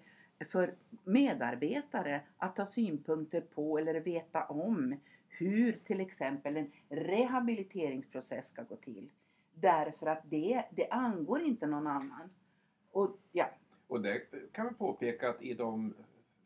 för 0.52 0.76
medarbetare 1.04 2.22
att 2.38 2.58
ha 2.58 2.66
synpunkter 2.66 3.42
på 3.42 3.78
eller 3.78 4.00
veta 4.00 4.46
om 4.46 4.96
hur 5.28 5.80
till 5.86 6.00
exempel 6.00 6.58
en 6.58 6.72
rehabiliteringsprocess 6.90 8.48
ska 8.48 8.64
gå 8.64 8.76
till. 8.76 9.10
Därför 9.62 10.08
att 10.08 10.22
det, 10.24 10.64
det 10.72 10.90
angår 10.90 11.42
inte 11.42 11.68
någon 11.68 11.88
annan. 11.88 12.30
Och 12.92 13.18
ja, 13.32 13.50
Och 13.88 14.02
det 14.02 14.22
kan 14.52 14.68
vi 14.68 14.74
påpeka 14.74 15.30
att 15.30 15.42
i 15.42 15.54
de 15.54 15.94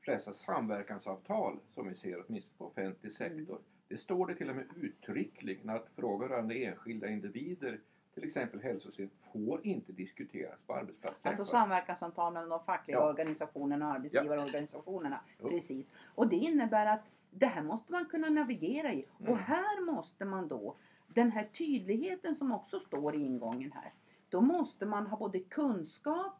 flesta 0.01 0.33
samverkansavtal 0.33 1.59
som 1.69 1.87
vi 1.87 1.95
ser 1.95 2.23
åtminstone 2.27 2.57
på 2.57 2.65
offentlig 2.65 3.11
sektor. 3.11 3.59
Det 3.87 3.97
står 3.97 4.27
det 4.27 4.35
till 4.35 4.49
och 4.49 4.55
med 4.55 4.65
uttryckligen 4.75 5.69
att 5.69 5.89
frågor 5.95 6.27
rörande 6.27 6.55
enskilda 6.55 7.07
individer, 7.07 7.79
till 8.13 8.23
exempel 8.23 8.61
hälsosystem, 8.61 9.09
får 9.33 9.65
inte 9.65 9.91
diskuteras 9.91 10.59
på 10.67 10.73
arbetsplatsträffar. 10.73 11.29
Alltså 11.29 11.45
samverkansavtal 11.45 12.33
mellan 12.33 12.49
de 12.49 12.63
fackliga 12.63 12.97
Ja. 12.97 13.09
organisationerna 13.09 13.87
och 13.87 13.93
arbetsgivarorganisationerna. 13.93 15.19
Jo. 15.39 15.49
Precis. 15.49 15.91
Och 16.15 16.27
det 16.27 16.35
innebär 16.35 16.85
att 16.85 17.03
det 17.31 17.45
här 17.45 17.63
måste 17.63 17.91
man 17.91 18.05
kunna 18.05 18.29
navigera 18.29 18.93
i. 18.93 19.05
Mm. 19.19 19.31
Och 19.31 19.37
här 19.39 19.81
måste 19.85 20.25
man 20.25 20.47
då, 20.47 20.75
den 21.07 21.31
här 21.31 21.43
tydligheten 21.57 22.35
som 22.35 22.51
också 22.51 22.79
står 22.79 23.15
i 23.15 23.19
ingången 23.25 23.71
här. 23.71 23.93
Då 24.29 24.41
måste 24.41 24.85
man 24.85 25.07
ha 25.07 25.17
både 25.17 25.39
kunskap 25.39 26.33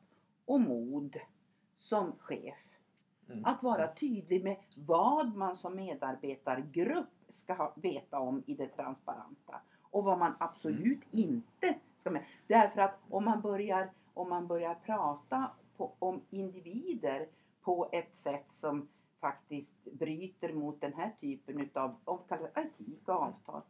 och 0.46 0.60
mod 0.62 1.18
som 1.76 2.12
chef. 2.20 2.67
Mm. 3.30 3.46
Att 3.46 3.64
vara 3.64 3.88
tydlig 3.88 4.44
med 4.44 4.58
vad 4.88 5.36
man 5.36 5.56
som 5.58 5.76
medarbetargrupp 5.76 7.08
ska 7.28 7.72
veta 7.76 8.20
om 8.20 8.44
i 8.46 8.54
det 8.54 8.68
transparenta. 8.68 9.62
Och 9.82 10.04
vad 10.04 10.20
man 10.20 10.34
absolut 10.40 11.04
inte 11.12 11.76
ska 11.96 12.12
med. 12.12 12.24
Därför 12.48 12.82
att 12.82 13.00
om 13.10 13.26
man 13.26 13.42
börjar, 13.42 13.90
om 14.14 14.30
man 14.30 14.48
börjar 14.48 14.76
prata 14.86 15.52
på, 15.78 15.92
om 16.00 16.22
individer 16.30 17.28
på 17.62 17.90
ett 17.92 18.16
sätt 18.16 18.52
som 18.52 18.88
faktiskt 19.20 19.76
bryter 19.84 20.54
mot 20.54 20.82
den 20.82 20.94
här 20.94 21.12
typen 21.22 21.60
utav 21.60 21.96
etik 22.56 23.08
och 23.08 23.16
avtal. 23.16 23.62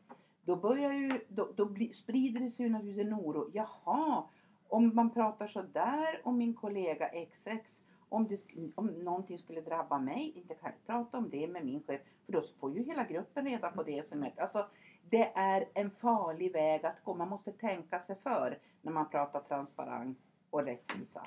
Då, 0.42 0.56
börjar 0.56 0.94
ju, 0.94 1.22
då, 1.28 1.50
då 1.56 1.66
bli, 1.66 1.94
sprider 1.94 2.40
det 2.40 2.50
sig 2.50 2.66
ju 2.66 2.72
naturligtvis 2.72 3.08
en 3.08 3.14
oro. 3.14 3.50
Jaha, 3.54 4.24
om 4.68 4.96
man 4.96 5.10
pratar 5.10 5.48
så 5.48 5.62
där 5.62 6.22
om 6.24 6.38
min 6.38 6.54
kollega 6.54 7.10
XX, 7.32 7.82
om, 8.10 8.28
det, 8.28 8.42
om 8.76 8.88
någonting 8.88 9.38
skulle 9.38 9.62
drabba 9.62 10.00
mig, 10.00 10.34
inte 10.36 10.54
kan 10.54 10.72
jag 10.72 10.86
prata 10.96 11.18
om 11.18 11.30
det 11.30 11.48
med 11.48 11.66
min 11.66 11.84
chef, 11.88 12.02
för 12.26 12.34
då 12.34 12.42
får 12.60 12.74
ju 12.74 12.84
hela 12.84 13.04
gruppen 13.04 13.46
reda 13.46 13.72
på 13.72 13.84
det 13.84 14.08
som 14.08 14.24
är... 14.24 14.34
Alltså, 14.38 14.68
det 15.10 15.32
är 15.36 15.68
en 15.74 15.92
farlig 15.92 16.54
väg 16.54 16.86
att 16.86 17.04
gå. 17.04 17.14
Man 17.14 17.30
måste 17.30 17.52
tänka 17.52 18.00
sig 18.00 18.16
för 18.24 18.60
när 18.82 18.92
man 18.92 19.10
pratar 19.10 19.40
transparens 19.40 20.18
och 20.50 20.64
rättvisa. 20.64 21.24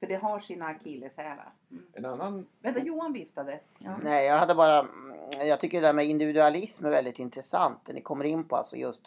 För 0.00 0.06
det 0.06 0.14
har 0.14 0.40
sina 0.40 0.66
akilleshälar. 0.66 1.52
Mm. 1.70 1.84
En 1.92 2.04
annan 2.04 2.46
Vänta, 2.60 2.80
Johan 2.80 3.12
viftade. 3.12 3.60
Ja. 3.78 3.96
Nej, 4.02 4.26
jag 4.26 4.38
hade 4.38 4.54
bara... 4.54 4.78
mm, 4.78 5.46
Jag 5.46 5.60
tycker 5.60 5.80
det 5.80 5.86
där 5.86 5.94
med 5.94 6.04
individualism 6.06 6.84
är 6.86 6.90
väldigt 6.90 7.18
intressant. 7.18 7.78
Det 7.84 7.92
ni 7.92 8.00
kommer 8.00 8.24
in 8.24 8.44
på 8.44 8.56
alltså 8.56 8.76
just 8.76 9.00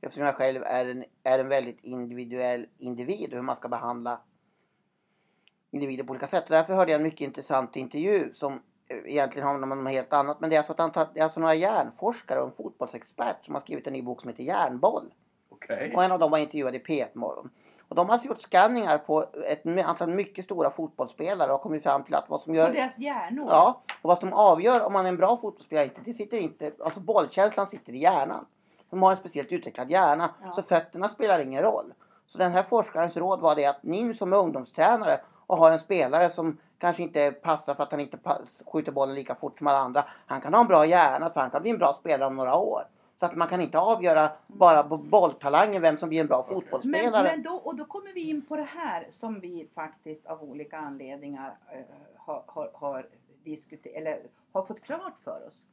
eftersom 0.00 0.24
jag 0.24 0.34
själv 0.34 0.62
är 0.62 0.84
en, 0.84 1.04
är 1.22 1.38
en 1.38 1.48
väldigt 1.48 1.78
individuell 1.84 2.66
individ 2.78 3.30
och 3.30 3.36
hur 3.36 3.42
man 3.42 3.56
ska 3.56 3.68
behandla 3.68 4.20
individer 5.76 6.04
på 6.04 6.10
olika 6.10 6.26
sätt. 6.26 6.44
Och 6.44 6.50
därför 6.50 6.74
hörde 6.74 6.92
jag 6.92 6.98
en 6.98 7.02
mycket 7.04 7.20
intressant 7.20 7.76
intervju 7.76 8.34
som 8.34 8.52
eh, 8.52 8.98
egentligen 9.04 9.48
handlar 9.48 9.72
om 9.72 9.84
något 9.84 9.92
helt 9.92 10.12
annat. 10.12 10.40
Men 10.40 10.50
det 10.50 10.56
är 10.56 10.58
alltså, 10.58 10.72
ett 10.72 10.80
antal, 10.80 11.06
det 11.14 11.20
är 11.20 11.24
alltså 11.24 11.40
några 11.40 11.54
hjärnforskare 11.54 12.40
och 12.40 12.46
en 12.46 12.52
fotbollsexpert 12.52 13.44
som 13.44 13.54
har 13.54 13.60
skrivit 13.60 13.86
en 13.86 13.92
ny 13.92 14.02
bok 14.02 14.20
som 14.20 14.30
heter 14.30 14.42
Järnboll. 14.42 15.12
Okej. 15.50 15.92
Och 15.96 16.04
en 16.04 16.12
av 16.12 16.18
dem 16.18 16.30
var 16.30 16.38
intervjuad 16.38 16.74
i 16.74 16.78
P1 16.78 17.18
Morgon. 17.18 17.50
Och 17.88 17.96
de 17.96 18.06
har 18.06 18.12
alltså 18.12 18.28
gjort 18.28 18.40
skanningar 18.40 18.98
på 18.98 19.24
ett 19.50 19.86
antal 19.86 20.08
mycket 20.08 20.44
stora 20.44 20.70
fotbollsspelare 20.70 21.52
och 21.52 21.60
kommit 21.62 21.82
fram 21.82 22.04
till 22.04 22.14
att 22.14 22.28
vad 22.28 22.40
som 22.40 22.54
gör... 22.54 22.68
Och 22.68 22.74
deras 22.74 22.98
hjärnor. 22.98 23.46
Ja, 23.50 23.82
och 24.02 24.08
vad 24.08 24.18
som 24.18 24.32
avgör 24.32 24.86
om 24.86 24.92
man 24.92 25.04
är 25.04 25.08
en 25.08 25.16
bra 25.16 25.36
fotbollsspelare 25.36 25.84
inte, 25.84 26.00
det 26.04 26.12
sitter 26.12 26.38
inte, 26.38 26.72
alltså 26.84 27.00
bollkänslan 27.00 27.66
sitter 27.66 27.92
i 27.92 27.98
hjärnan. 27.98 28.46
De 28.90 29.02
har 29.02 29.10
en 29.10 29.16
speciellt 29.16 29.52
utvecklad 29.52 29.90
hjärna, 29.90 30.30
Ja. 30.42 30.52
så 30.52 30.62
fötterna 30.62 31.08
spelar 31.08 31.40
ingen 31.40 31.62
roll. 31.62 31.94
Så 32.26 32.38
den 32.38 32.52
här 32.52 32.62
forskarens 32.62 33.16
råd 33.16 33.40
var 33.40 33.54
det 33.54 33.66
att 33.66 33.82
ni 33.82 34.14
som 34.14 34.32
är 34.32 34.36
ungdomstränare 34.36 35.20
och 35.46 35.56
har 35.56 35.70
en 35.70 35.78
spelare 35.78 36.30
som 36.30 36.58
kanske 36.78 37.02
inte 37.02 37.32
passar 37.32 37.74
för 37.74 37.82
att 37.82 37.90
han 37.90 38.00
inte 38.00 38.18
skjuter 38.66 38.92
bollen 38.92 39.14
lika 39.14 39.34
fort 39.34 39.58
som 39.58 39.66
alla 39.66 39.78
andra. 39.78 40.04
Han 40.26 40.40
kan 40.40 40.54
ha 40.54 40.60
en 40.60 40.66
bra 40.66 40.86
hjärna 40.86 41.30
så 41.30 41.40
han 41.40 41.50
kan 41.50 41.62
bli 41.62 41.70
en 41.70 41.78
bra 41.78 41.92
spelare 41.92 42.28
om 42.28 42.36
några 42.36 42.56
år. 42.56 42.82
Så 43.20 43.26
att 43.26 43.34
man 43.36 43.48
kan 43.48 43.60
inte 43.60 43.78
avgöra 43.78 44.30
bara 44.46 44.82
på 44.82 44.96
bolltalangen 44.96 45.82
vem 45.82 45.96
som 45.96 46.08
blir 46.08 46.20
en 46.20 46.26
bra. 46.26 46.44
Men, 46.48 46.54
fotbollsspelare. 46.56 47.22
men 47.22 47.42
då, 47.42 47.50
och 47.50 47.76
då 47.76 47.84
kommer 47.84 48.12
vi 48.12 48.30
in 48.30 48.46
på 48.46 48.56
det 48.56 48.62
här 48.74 49.06
som 49.10 49.40
vi 49.40 49.68
faktiskt 49.74 50.26
av 50.26 50.42
olika 50.42 50.78
anledningar 50.78 51.58
eh, 51.72 51.80
har, 52.16 52.44
har, 52.46 52.70
har, 52.74 53.08
eller 53.94 54.22
har 54.52 54.62
fått 54.62 54.82
klart 54.82 55.18
för 55.24 55.46
oss. 55.48 55.66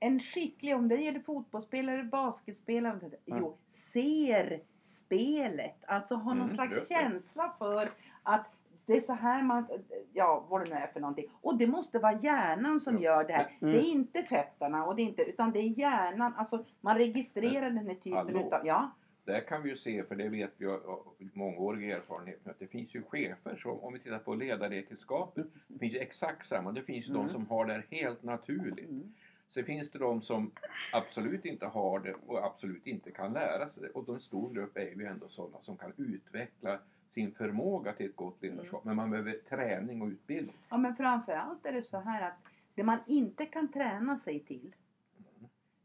En 0.00 0.20
skicklig, 0.20 0.76
om 0.76 0.88
det 0.88 0.96
gäller 0.96 1.20
fotbollsspelare, 1.20 2.02
basketspelare, 2.04 2.92
Mm. 3.00 3.12
jo, 3.26 3.56
ser 3.68 4.62
spelet. 4.78 5.76
Alltså 5.86 6.14
har 6.14 6.34
någon 6.34 6.44
Mm, 6.44 6.54
slags 6.54 6.88
känsla 6.88 7.54
för 7.58 7.88
att 8.22 8.46
det 8.86 8.96
är 8.96 9.00
så 9.00 9.12
här 9.12 9.42
man, 9.42 9.66
ja 10.12 10.46
vad 10.48 10.64
det 10.64 10.70
nu 10.74 10.76
är 10.76 10.86
för 10.86 11.00
någonting. 11.00 11.24
Och 11.40 11.58
det 11.58 11.66
måste 11.66 11.98
vara 11.98 12.18
hjärnan 12.22 12.80
som 12.80 12.98
gör 12.98 13.24
det 13.24 13.32
här. 13.32 13.56
Mm. 13.60 13.72
Det 13.74 13.80
är 13.80 13.90
inte 13.90 14.22
fötterna 14.22 14.84
och 14.86 14.96
det 14.96 15.02
inte, 15.02 15.22
utan 15.22 15.52
det 15.52 15.58
är 15.58 15.78
hjärnan. 15.78 16.34
Alltså 16.36 16.64
man 16.80 16.98
registrerar 16.98 17.70
den 17.70 17.86
här 17.86 17.94
typen 17.94 18.12
Hallå? 18.12 18.46
utav, 18.46 18.66
ja. 18.66 18.90
Där 19.24 19.40
kan 19.40 19.62
vi 19.62 19.70
ju 19.70 19.76
se, 19.76 20.04
för 20.04 20.14
det 20.14 20.28
vet 20.28 20.50
vi 20.56 20.66
av 20.66 21.14
mångårig 21.32 21.90
erfarenhet, 21.90 22.48
att 22.48 22.58
det 22.58 22.66
finns 22.66 22.94
ju 22.94 23.02
chefer 23.02 23.56
som, 23.56 23.80
om 23.80 23.92
vi 23.92 23.98
tittar 23.98 24.18
på 24.18 24.34
ledaregenskaper, 24.34 25.44
det 25.68 25.78
finns 25.78 25.94
ju 25.94 25.98
exakt 25.98 26.46
samma. 26.46 26.72
Det 26.72 26.82
finns 26.82 27.08
ju 27.08 27.10
Mm. 27.12 27.26
de 27.26 27.32
som 27.32 27.46
har 27.46 27.64
det 27.64 27.72
här 27.72 27.86
helt 27.90 28.22
naturligt. 28.22 28.88
Mm. 28.88 29.14
Sen 29.48 29.64
finns 29.64 29.90
det 29.90 29.98
de 29.98 30.22
som 30.22 30.50
absolut 30.92 31.44
inte 31.44 31.66
har 31.66 31.98
det 31.98 32.14
och 32.26 32.44
absolut 32.44 32.86
inte 32.86 33.10
kan 33.10 33.32
lära 33.32 33.68
sig 33.68 33.82
det. 33.82 33.88
Och 33.88 34.08
en 34.08 34.20
stor 34.20 34.54
grupp 34.54 34.76
är 34.76 34.94
ju 35.00 35.06
ändå 35.06 35.28
sådana 35.28 35.62
som 35.62 35.76
kan 35.76 35.92
utveckla 35.96 36.78
sin 37.10 37.32
förmåga 37.32 37.92
till 37.92 38.06
ett 38.06 38.16
gott 38.16 38.42
ledarskap. 38.42 38.84
Men 38.84 38.96
man 38.96 39.10
behöver 39.10 39.32
träning 39.48 40.02
och 40.02 40.08
utbildning. 40.08 40.56
Ja 40.68 40.76
men 40.76 40.96
framförallt 40.96 41.66
är 41.66 41.72
det 41.72 41.82
så 41.82 41.98
här 41.98 42.28
att 42.28 42.38
det 42.74 42.82
man 42.82 42.98
inte 43.06 43.46
kan 43.46 43.72
träna 43.72 44.18
sig 44.18 44.40
till 44.40 44.74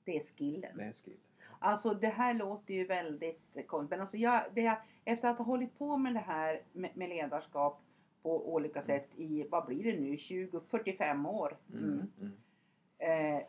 det 0.03 0.17
är 0.17 0.21
skillen. 0.21 0.77
Det 0.77 0.83
är 0.83 0.93
skill. 0.93 1.17
Alltså 1.59 1.93
det 1.93 2.07
här 2.07 2.33
låter 2.33 2.73
ju 2.73 2.85
väldigt 2.85 3.67
konstigt. 3.67 3.89
Men 3.89 4.01
alltså 4.01 4.17
jag, 4.17 4.43
jag, 4.55 4.77
efter 5.05 5.27
att 5.27 5.37
ha 5.37 5.45
hållit 5.45 5.77
på 5.79 5.97
med 5.97 6.13
det 6.13 6.19
här 6.19 6.61
med, 6.73 6.97
med 6.97 7.09
ledarskap 7.09 7.81
på 8.21 8.53
olika 8.53 8.81
sätt 8.81 9.09
i, 9.15 9.47
vad 9.49 9.65
blir 9.65 9.83
det 9.83 9.99
nu, 9.99 10.15
20-45 10.15 11.29
år. 11.29 11.57
Mm. 11.73 12.07
Mm. 13.01 13.19
Mm. 13.19 13.35
Eh, 13.37 13.43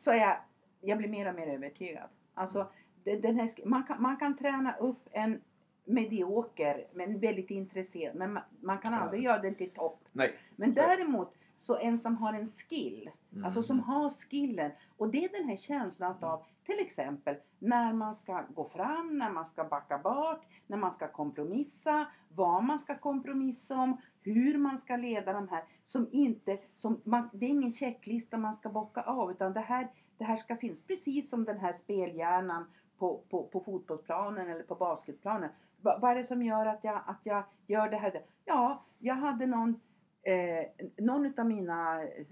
så 0.00 0.10
jag, 0.10 0.36
jag 0.80 0.98
blir 0.98 1.08
mer 1.08 1.28
och 1.28 1.34
mer 1.34 1.46
övertygad. 1.46 2.08
Alltså 2.34 2.70
den 3.04 3.36
här, 3.40 3.66
man, 3.66 3.82
kan, 3.84 4.02
man 4.02 4.16
kan 4.16 4.36
träna 4.36 4.76
upp 4.76 5.08
en 5.10 5.40
medioker 5.84 6.86
men 6.92 7.18
väldigt 7.18 7.50
intresserad. 7.50 8.16
Men 8.16 8.32
man, 8.32 8.42
man 8.60 8.78
kan 8.78 8.92
Ja. 8.92 8.98
aldrig 8.98 9.22
göra 9.22 9.38
den 9.42 9.54
till 9.54 9.70
topp. 9.70 10.04
Nej. 10.12 10.34
Men 10.56 10.74
däremot 10.74 11.34
så 11.58 11.76
en 11.78 11.98
som 11.98 12.16
har 12.16 12.32
en 12.32 12.46
skill, 12.46 13.10
Mm. 13.32 13.44
alltså 13.44 13.62
som 13.62 13.80
har 13.80 14.10
skillen 14.10 14.70
och 14.96 15.08
det 15.10 15.24
är 15.24 15.28
den 15.40 15.48
här 15.48 15.56
känslan 15.56 16.14
av 16.24 16.44
till 16.70 16.86
exempel 16.86 17.36
när 17.58 17.92
man 17.92 18.14
ska 18.14 18.44
gå 18.54 18.64
fram, 18.64 19.18
när 19.18 19.30
man 19.30 19.44
ska 19.44 19.64
backa 19.64 19.98
bak, 19.98 20.46
när 20.66 20.76
man 20.76 20.92
ska 20.92 21.08
kompromissa, 21.08 22.06
vad 22.28 22.64
man 22.64 22.78
ska 22.78 22.98
kompromissa 22.98 23.76
om, 23.76 24.00
hur 24.22 24.58
man 24.58 24.78
ska 24.78 24.96
leda 24.96 25.32
de 25.32 25.48
här 25.48 25.64
som 25.84 26.08
inte, 26.12 26.58
som 26.74 27.00
man, 27.04 27.30
det 27.32 27.46
är 27.46 27.50
ingen 27.50 27.72
checklista 27.72 28.38
man 28.38 28.54
ska 28.54 28.68
bocka 28.68 29.02
av 29.02 29.30
utan 29.30 29.52
det 29.52 29.60
här, 29.60 29.88
det 30.18 30.24
här 30.24 30.36
ska 30.36 30.56
finnas 30.56 30.82
precis 30.82 31.30
som 31.30 31.44
den 31.44 31.58
här 31.58 31.72
spelhjärnan 31.72 32.64
på, 32.98 33.22
på, 33.30 33.42
på 33.42 33.60
fotbollsplanen 33.60 34.50
eller 34.50 34.62
på 34.62 34.74
basketplanen. 34.74 35.50
Va, 35.80 35.98
vad 36.02 36.10
är 36.10 36.14
det 36.14 36.24
som 36.24 36.42
gör 36.42 36.66
att 36.66 36.84
jag, 36.84 37.02
att 37.06 37.20
jag 37.22 37.44
gör 37.66 37.88
det 37.88 37.96
här? 37.96 38.22
Ja, 38.44 38.84
jag 38.98 39.14
hade 39.14 39.46
någon 39.46 39.80
Eh, 40.22 40.66
någon 40.96 41.40
av 41.40 41.46
mina 41.46 42.02
eh, 42.02 42.26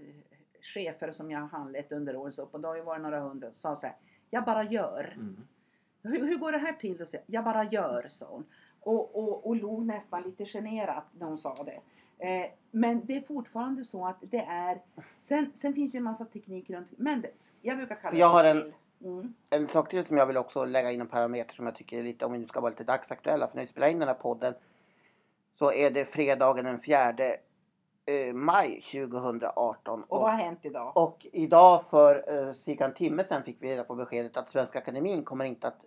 chefer 0.61 1.11
som 1.11 1.31
jag 1.31 1.39
har 1.39 1.47
handlett 1.47 1.91
under 1.91 2.15
årens 2.15 2.37
lopp, 2.37 2.53
och 2.53 2.59
det 2.59 2.67
har 2.67 2.75
ju 2.75 2.81
varit 2.81 3.01
några 3.01 3.19
hundra, 3.19 3.53
sa 3.53 3.75
så 3.75 3.85
här. 3.85 3.95
Jag 4.29 4.45
bara 4.45 4.63
gör. 4.63 5.13
Mm. 5.15 5.37
Hur, 6.03 6.27
hur 6.27 6.37
går 6.37 6.51
det 6.51 6.57
här 6.57 6.73
till? 6.73 6.97
då?" 6.97 7.05
Jag, 7.25 7.43
bara 7.43 7.63
gör, 7.63 8.07
sa 8.09 8.25
hon. 8.29 8.45
Och, 8.81 9.15
och, 9.15 9.47
och 9.47 9.55
log 9.55 9.85
nästan 9.85 10.21
lite 10.21 10.45
generat 10.45 11.05
när 11.11 11.27
hon 11.27 11.37
sa 11.37 11.55
det. 11.63 11.81
Eh, 12.27 12.51
men 12.71 13.05
det 13.05 13.15
är 13.15 13.21
fortfarande 13.21 13.85
så 13.85 14.07
att 14.07 14.17
det 14.21 14.45
är... 14.49 14.81
Sen, 15.17 15.51
sen 15.55 15.73
finns 15.73 15.95
ju 15.95 15.97
en 15.97 16.03
massa 16.03 16.25
teknik 16.25 16.69
runt 16.69 16.87
Men 16.97 17.21
det, 17.21 17.31
jag 17.61 17.77
brukar 17.77 17.95
kalla 17.95 18.17
jag 18.17 18.29
det 18.29 18.33
har 18.33 18.43
en-. 18.43 18.73
Mm. 19.03 19.33
En 19.49 19.67
sak 19.67 19.89
till 19.89 20.05
som 20.05 20.17
jag 20.17 20.25
vill 20.25 20.37
också 20.37 20.65
lägga 20.65 20.91
in 20.91 21.01
en 21.01 21.07
parameter 21.07 21.53
som 21.55 21.65
jag 21.65 21.75
tycker 21.75 21.99
är 21.99 22.03
lite, 22.03 22.25
om 22.25 22.31
vi 22.31 22.37
nu 22.37 22.45
ska 22.45 22.61
vara 22.61 22.69
lite 22.69 22.83
dagsaktuella, 22.83 23.47
för 23.47 23.55
när 23.55 23.63
vi 23.63 23.67
spelar 23.67 23.87
in 23.87 23.99
den 23.99 24.07
här 24.07 24.15
podden 24.15 24.53
så 25.53 25.71
är 25.71 25.91
det 25.91 26.05
fredagen 26.05 26.65
den 26.65 26.79
4 26.79 27.13
eh, 28.29 28.33
maj 28.33 28.81
2018. 28.91 30.03
Och 30.03 30.21
vad 30.21 30.31
har 30.31 30.37
hänt 30.37 30.59
idag? 30.61 30.91
Och 30.97 31.27
idag 31.33 31.83
för 31.89 32.23
eh, 32.47 32.51
cirka 32.51 32.85
en 32.85 32.93
timme 32.93 33.23
sedan 33.23 33.43
fick 33.43 33.57
vi 33.59 33.71
reda 33.71 33.83
på 33.83 33.95
beskedet 33.95 34.37
att 34.37 34.49
Svenska 34.49 34.79
Akademin 34.79 35.23
kommer 35.23 35.45
inte 35.45 35.67
att 35.67 35.77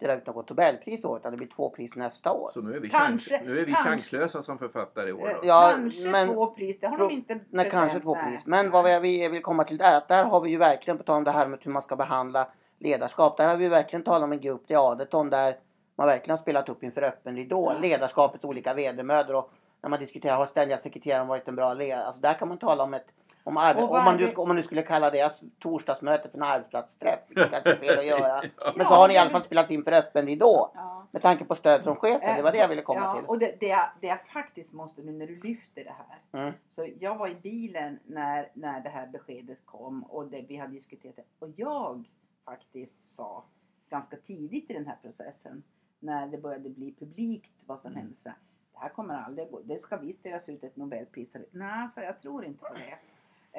dela 0.00 0.14
ut 0.16 0.26
något 0.26 0.48
Nobelpris 0.50 1.04
i 1.04 1.06
år 1.06 1.16
utan 1.18 1.30
det 1.32 1.36
blir 1.38 1.48
två 1.48 1.70
pris 1.70 1.96
nästa 1.96 2.32
år. 2.32 2.50
Så 2.54 2.60
nu 2.60 2.76
är 2.76 2.80
vi, 2.80 2.88
Kanske- 2.90 3.30
chans, 3.38 3.46
nu 3.46 3.58
är 3.60 3.64
vi 3.66 3.72
kanske- 3.72 3.90
chanslösa 3.90 4.42
som 4.42 4.58
författare 4.58 5.08
i 5.08 5.12
år. 5.12 5.28
Eh, 5.28 5.34
Då. 5.34 5.40
Ja, 5.42 5.72
kanske 5.76 6.00
men- 6.10 6.28
två 6.28 6.46
pris, 6.46 6.80
det 6.80 6.86
har 6.88 6.96
Pro- 6.96 7.08
de 7.08 7.14
inte 7.14 7.34
Nej, 7.34 7.44
bestämt, 7.50 7.72
kanske 7.72 8.00
två 8.00 8.14
nej. 8.14 8.24
pris. 8.24 8.46
Men 8.46 8.70
vad 8.70 9.02
vi 9.02 9.28
vill 9.28 9.42
komma 9.42 9.64
till 9.64 9.76
där, 9.78 9.96
att 9.96 10.08
där 10.08 10.24
har 10.24 10.40
vi 10.40 10.50
ju 10.50 10.56
verkligen, 10.58 10.98
på 10.98 11.04
tal 11.04 11.16
om 11.16 11.24
det 11.24 11.30
här 11.30 11.48
med 11.48 11.58
hur 11.62 11.72
man 11.72 11.82
ska 11.82 11.96
behandla 11.96 12.48
ledarskap, 12.78 13.36
där 13.36 13.48
har 13.48 13.56
vi 13.56 13.68
verkligen 13.68 14.02
talat 14.04 14.22
om 14.22 14.32
en 14.32 14.40
grupp, 14.40 14.62
det 14.66 14.74
är 14.74 14.92
Adeton, 14.92 15.30
där 15.30 15.54
man 15.96 16.06
verkligen 16.06 16.30
har 16.30 16.42
spelat 16.42 16.68
upp 16.68 16.82
inför 16.82 17.02
öppen 17.02 17.36
ridå. 17.36 17.72
Ledarskapets 17.82 18.44
olika 18.44 18.74
vedermödor 18.74 19.36
och 19.36 19.50
när 19.84 19.90
man 19.90 19.98
diskuterar, 19.98 20.36
har 20.36 20.46
ständiga 20.46 20.78
sekreteraren 20.78 21.26
varit 21.28 21.48
en 21.48 21.56
bra 21.56 21.74
ledare? 21.74 22.04
Alltså 22.04 22.20
där 22.20 22.34
kan 22.34 22.48
man 22.48 22.58
tala 22.58 22.84
om 22.84 22.94
ett 22.94 23.06
om, 23.44 23.58
arbe- 23.58 23.82
Och 23.82 23.88
vad 23.88 23.98
om, 23.98 24.04
man 24.04 24.16
nu, 24.16 24.32
om 24.32 24.48
man 24.48 24.56
nu 24.56 24.62
skulle 24.62 24.82
kalla 24.82 25.10
deras 25.10 25.44
torsdagsmöte 25.58 26.28
för 26.28 26.38
en 26.38 26.44
arbetsplatsträff, 26.44 27.20
vilket 27.28 27.50
kanske 27.50 27.72
är 27.72 27.76
fel 27.76 27.98
att 27.98 28.06
göra. 28.06 28.42
Men 28.76 28.86
så 28.86 28.94
har 28.94 29.08
ni 29.08 29.14
i 29.14 29.18
alla 29.18 29.30
fall 29.30 29.44
spelats 29.44 29.70
in 29.70 29.84
för 29.84 29.92
öppen 29.92 30.26
ridå. 30.26 30.70
Ja. 30.74 31.06
Med 31.10 31.22
tanke 31.22 31.44
på 31.44 31.54
stöd 31.54 31.84
från 31.84 31.96
chefen, 31.96 32.36
det 32.36 32.42
var 32.42 32.52
det 32.52 32.58
jag 32.58 32.68
ville 32.68 32.82
komma 32.82 33.00
ja, 33.00 33.14
till. 33.14 33.24
Och 33.24 33.38
det, 33.38 33.56
det, 33.60 33.66
jag, 33.66 33.90
det 34.00 34.06
jag 34.06 34.26
faktiskt 34.32 34.72
måste 34.72 35.02
nu 35.02 35.12
när 35.12 35.26
du 35.26 35.40
lyfter 35.40 35.84
det 35.84 35.94
här. 35.98 36.42
Mm. 36.42 36.54
Så 36.70 36.88
jag 37.00 37.16
var 37.16 37.28
i 37.28 37.34
bilen 37.34 37.98
när, 38.04 38.50
när 38.54 38.80
det 38.80 38.88
här 38.88 39.06
beskedet 39.06 39.58
kom 39.64 40.02
och 40.04 40.26
det, 40.26 40.44
vi 40.48 40.56
hade 40.56 40.72
diskuterat 40.72 41.16
det. 41.16 41.24
Och 41.38 41.48
jag 41.56 42.04
faktiskt 42.44 43.08
sa 43.08 43.44
ganska 43.90 44.16
tidigt 44.16 44.70
i 44.70 44.72
den 44.72 44.86
här 44.86 44.98
processen 45.02 45.62
när 45.98 46.26
det 46.26 46.38
började 46.38 46.68
bli 46.70 46.94
publikt 46.98 47.62
vad 47.66 47.80
som 47.80 47.90
Mm. 47.90 48.02
hände. 48.02 48.34
Det 48.74 48.80
här 48.80 48.88
kommer 48.88 49.14
aldrig 49.14 49.50
gå. 49.50 49.60
Det 49.60 49.78
ska 49.78 49.96
visst 49.96 50.22
delas 50.22 50.48
ut 50.48 50.64
ett 50.64 50.76
Nobelpris. 50.76 51.36
Nej, 51.50 51.88
så 51.88 52.00
jag 52.00 52.20
tror 52.20 52.44
inte 52.44 52.64
på 52.64 52.74
det. 52.74 52.98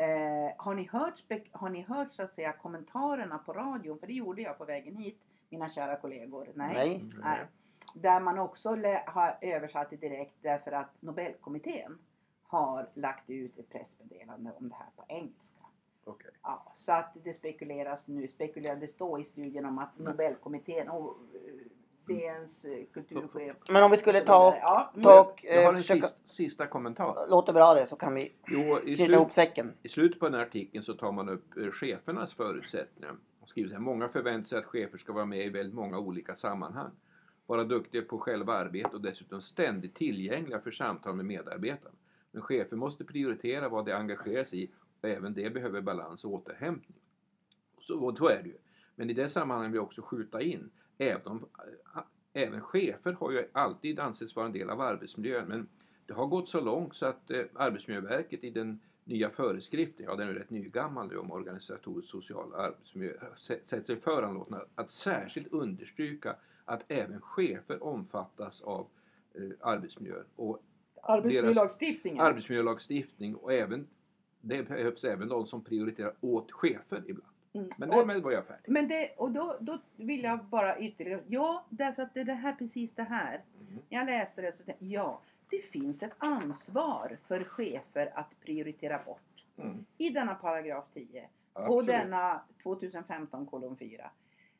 Eh, 0.02 0.54
har 0.58 0.74
ni 0.74 0.88
hört, 0.92 1.24
har 1.52 1.70
ni 1.70 1.82
hört 1.82 2.14
så 2.14 2.24
att 2.24 2.32
säga, 2.32 2.54
kommentarerna 2.54 3.38
på 3.38 3.54
radion? 3.54 4.00
För 4.00 4.08
det 4.08 4.14
gjorde 4.14 4.42
jag 4.42 4.58
på 4.58 4.66
vägen 4.66 4.96
hit, 4.96 5.20
mina 5.50 5.70
kära 5.70 5.96
kollegor. 5.96 6.48
Nej. 6.54 6.74
Nej. 6.76 7.04
Nej. 7.24 7.46
Där 7.94 8.20
man 8.20 8.40
också 8.40 8.70
har 9.06 9.38
översatt 9.42 9.90
det 9.90 9.96
direkt 9.96 10.36
därför 10.42 10.72
att 10.72 11.02
Nobelkommittén 11.02 11.98
har 12.44 12.90
lagt 12.94 13.30
ut 13.30 13.60
ett 13.60 13.70
pressmeddelande 13.70 14.52
om 14.58 14.70
det 14.70 14.76
här 14.76 14.90
på 14.96 15.04
engelska. 15.08 15.60
Okej. 16.04 16.32
Ja, 16.42 16.74
så 16.76 16.92
att 16.92 17.18
det 17.24 17.34
spekuleras 17.34 18.08
nu, 18.08 18.28
spekulerades 18.28 18.98
då 18.98 19.20
i 19.20 19.24
studien 19.24 19.66
om 19.66 19.78
att 19.78 20.00
Nobelkommittén 20.00 20.90
och 20.90 21.18
eh, 21.34 21.68
DNs 22.08 22.66
eh, 22.66 22.86
kulturchef 22.94 23.58
Men 23.70 23.84
om 23.84 23.92
vi 23.92 23.98
skulle 23.98 24.20
ta 24.20 24.48
och, 24.48 24.56
ja, 24.62 24.92
mm. 24.94 25.04
ta 25.04 25.22
och 25.22 25.42
Jag 25.44 25.56
har 25.56 25.62
eh, 25.62 25.68
en 25.68 25.76
försöka... 25.76 26.02
sista, 26.02 26.20
sista 26.26 26.66
kommentar. 26.66 27.30
Låter 27.30 27.54
bra 27.54 27.74
det 27.74 27.86
så 27.86 27.96
kan 27.96 28.16
vi 28.16 28.34
Jo, 28.48 28.80
i, 28.80 28.82
knyta 28.82 29.06
slut, 29.06 29.16
ihop 29.16 29.34
säcken. 29.34 29.74
I 29.84 29.90
slutet 29.90 30.20
på 30.20 30.26
den 30.26 30.34
här 30.34 30.42
artikeln 30.42 30.84
så 30.84 30.94
tar 30.94 31.12
man 31.12 31.30
upp 31.30 31.58
eh, 31.58 31.72
chefernas 31.72 32.34
förutsättningar. 32.34 33.16
Och 33.42 33.50
skriver 33.50 33.70
så 33.70 33.76
här, 33.76 33.82
många 33.82 34.10
förväntar 34.10 34.48
sig 34.48 34.60
att 34.60 34.66
chefer 34.66 34.98
ska 34.98 35.14
vara 35.14 35.26
med 35.26 35.46
i 35.46 35.50
väldigt 35.50 35.76
många 35.76 36.00
olika 36.00 36.36
sammanhang. 36.36 36.92
Vara 37.46 37.64
duktiga 37.64 38.02
på 38.02 38.20
själva 38.20 38.54
arbetet 38.54 38.94
och 38.94 39.02
dessutom 39.02 39.42
ständigt 39.42 39.96
tillgängliga 39.96 40.60
för 40.60 40.72
samtal 40.72 41.16
med 41.16 41.26
medarbetarna. 41.26 41.96
Men 42.32 42.42
chefer 42.42 42.76
måste 42.76 43.04
prioritera 43.04 43.70
vad 43.70 43.86
de 43.86 43.92
engagerar 43.92 44.44
sig 44.44 44.64
i 44.64 44.70
och 45.02 45.10
även 45.10 45.34
det 45.34 45.50
behöver 45.50 45.82
balans 45.82 46.24
och 46.24 46.34
återhämtning. 46.34 46.98
Så, 47.80 48.00
och 48.00 48.18
så 48.18 48.28
är 48.28 48.44
det 48.44 48.50
ju. 48.50 48.58
Men 48.96 49.10
i 49.10 49.14
det 49.14 49.30
sammanhanget 49.30 49.72
vill 49.72 49.76
jag 49.76 49.84
också 49.84 50.02
skjuta 50.02 50.42
in, 50.42 50.70
även, 50.98 51.28
om, 51.28 51.46
äh, 51.96 52.02
även 52.34 52.62
chefer 52.62 53.14
har 53.14 53.32
ju 53.32 53.46
alltid 53.52 54.00
ansetts 54.00 54.36
vara 54.36 54.46
en 54.46 54.52
del 54.52 54.70
av 54.70 54.82
arbetsmiljön. 54.82 55.48
Men 55.48 55.68
det 56.06 56.14
har 56.14 56.28
gått 56.28 56.50
så 56.50 56.62
långt 56.62 56.96
så 56.96 57.06
att 57.06 57.32
eh, 57.32 57.44
Arbetsmiljöverket 57.54 58.44
i 58.44 58.50
den 58.50 58.80
nya 59.04 59.30
föreskriften, 59.30 60.06
ja 60.06 60.16
den 60.16 60.30
är 60.30 60.34
rätt 60.34 60.50
nygammal 60.50 61.08
nu 61.08 61.18
om 61.18 61.32
organisatorisk 61.32 62.10
social 62.10 62.54
arbetsmiljö, 62.56 63.14
sä- 63.38 63.60
sätter 63.66 63.86
sig 63.86 63.96
föranlåtna 64.02 64.62
att 64.75 64.90
särskilt 64.92 65.48
understryka 65.54 66.36
att 66.66 66.86
även 66.88 67.22
chefer 67.22 67.84
omfattas 67.84 68.62
av 68.62 68.88
eh, 69.34 69.42
arbetsmiljön 69.60 70.25
och 70.36 70.62
Arbetsmiljölagstiftningen. 71.08 72.22
arbetsmiljölagstiftning 72.25 73.36
och 73.36 73.54
även 73.54 73.88
det 74.42 74.64
behövs 74.68 75.04
även 75.04 75.28
de 75.28 75.48
som 75.48 75.64
prioriterar 75.64 76.14
åt 76.22 76.52
chefer 76.52 77.04
ibland. 77.08 77.35
Mm. 77.56 77.70
Men 77.78 77.90
därmed 77.90 78.22
var 78.22 78.32
jag 78.32 78.48
färdig. 78.48 78.70
Men 78.72 78.88
det, 78.88 79.14
och 79.18 79.32
då, 79.32 79.58
då 79.60 79.80
vill 79.96 80.24
jag 80.24 80.46
bara 80.46 80.80
ytterligare, 80.80 81.22
ja 81.28 81.66
därför 81.70 82.04
att 82.04 82.14
det 82.14 82.20
är 82.20 82.26
det 82.26 82.34
här, 82.34 82.54
precis 82.54 82.92
det 82.92 83.04
här. 83.04 83.42
Mm. 83.60 83.82
Jag 83.90 84.06
läste 84.06 84.42
det 84.42 84.52
så 84.52 84.64
tänkte 84.64 84.86
ja 84.86 85.22
det 85.50 85.58
finns 85.58 86.04
ett 86.04 86.14
ansvar 86.18 87.18
för 87.28 87.44
chefer 87.44 88.12
att 88.16 88.40
prioritera 88.42 89.00
bort. 89.06 89.46
Mm. 89.58 89.86
I 89.98 90.10
denna 90.10 90.36
paragraf 90.36 90.86
10 90.94 91.28
och 91.54 91.62
Absolut. 91.62 91.88
denna 91.88 92.42
2015 92.64 93.46
kolon 93.46 93.78
4. 93.78 94.12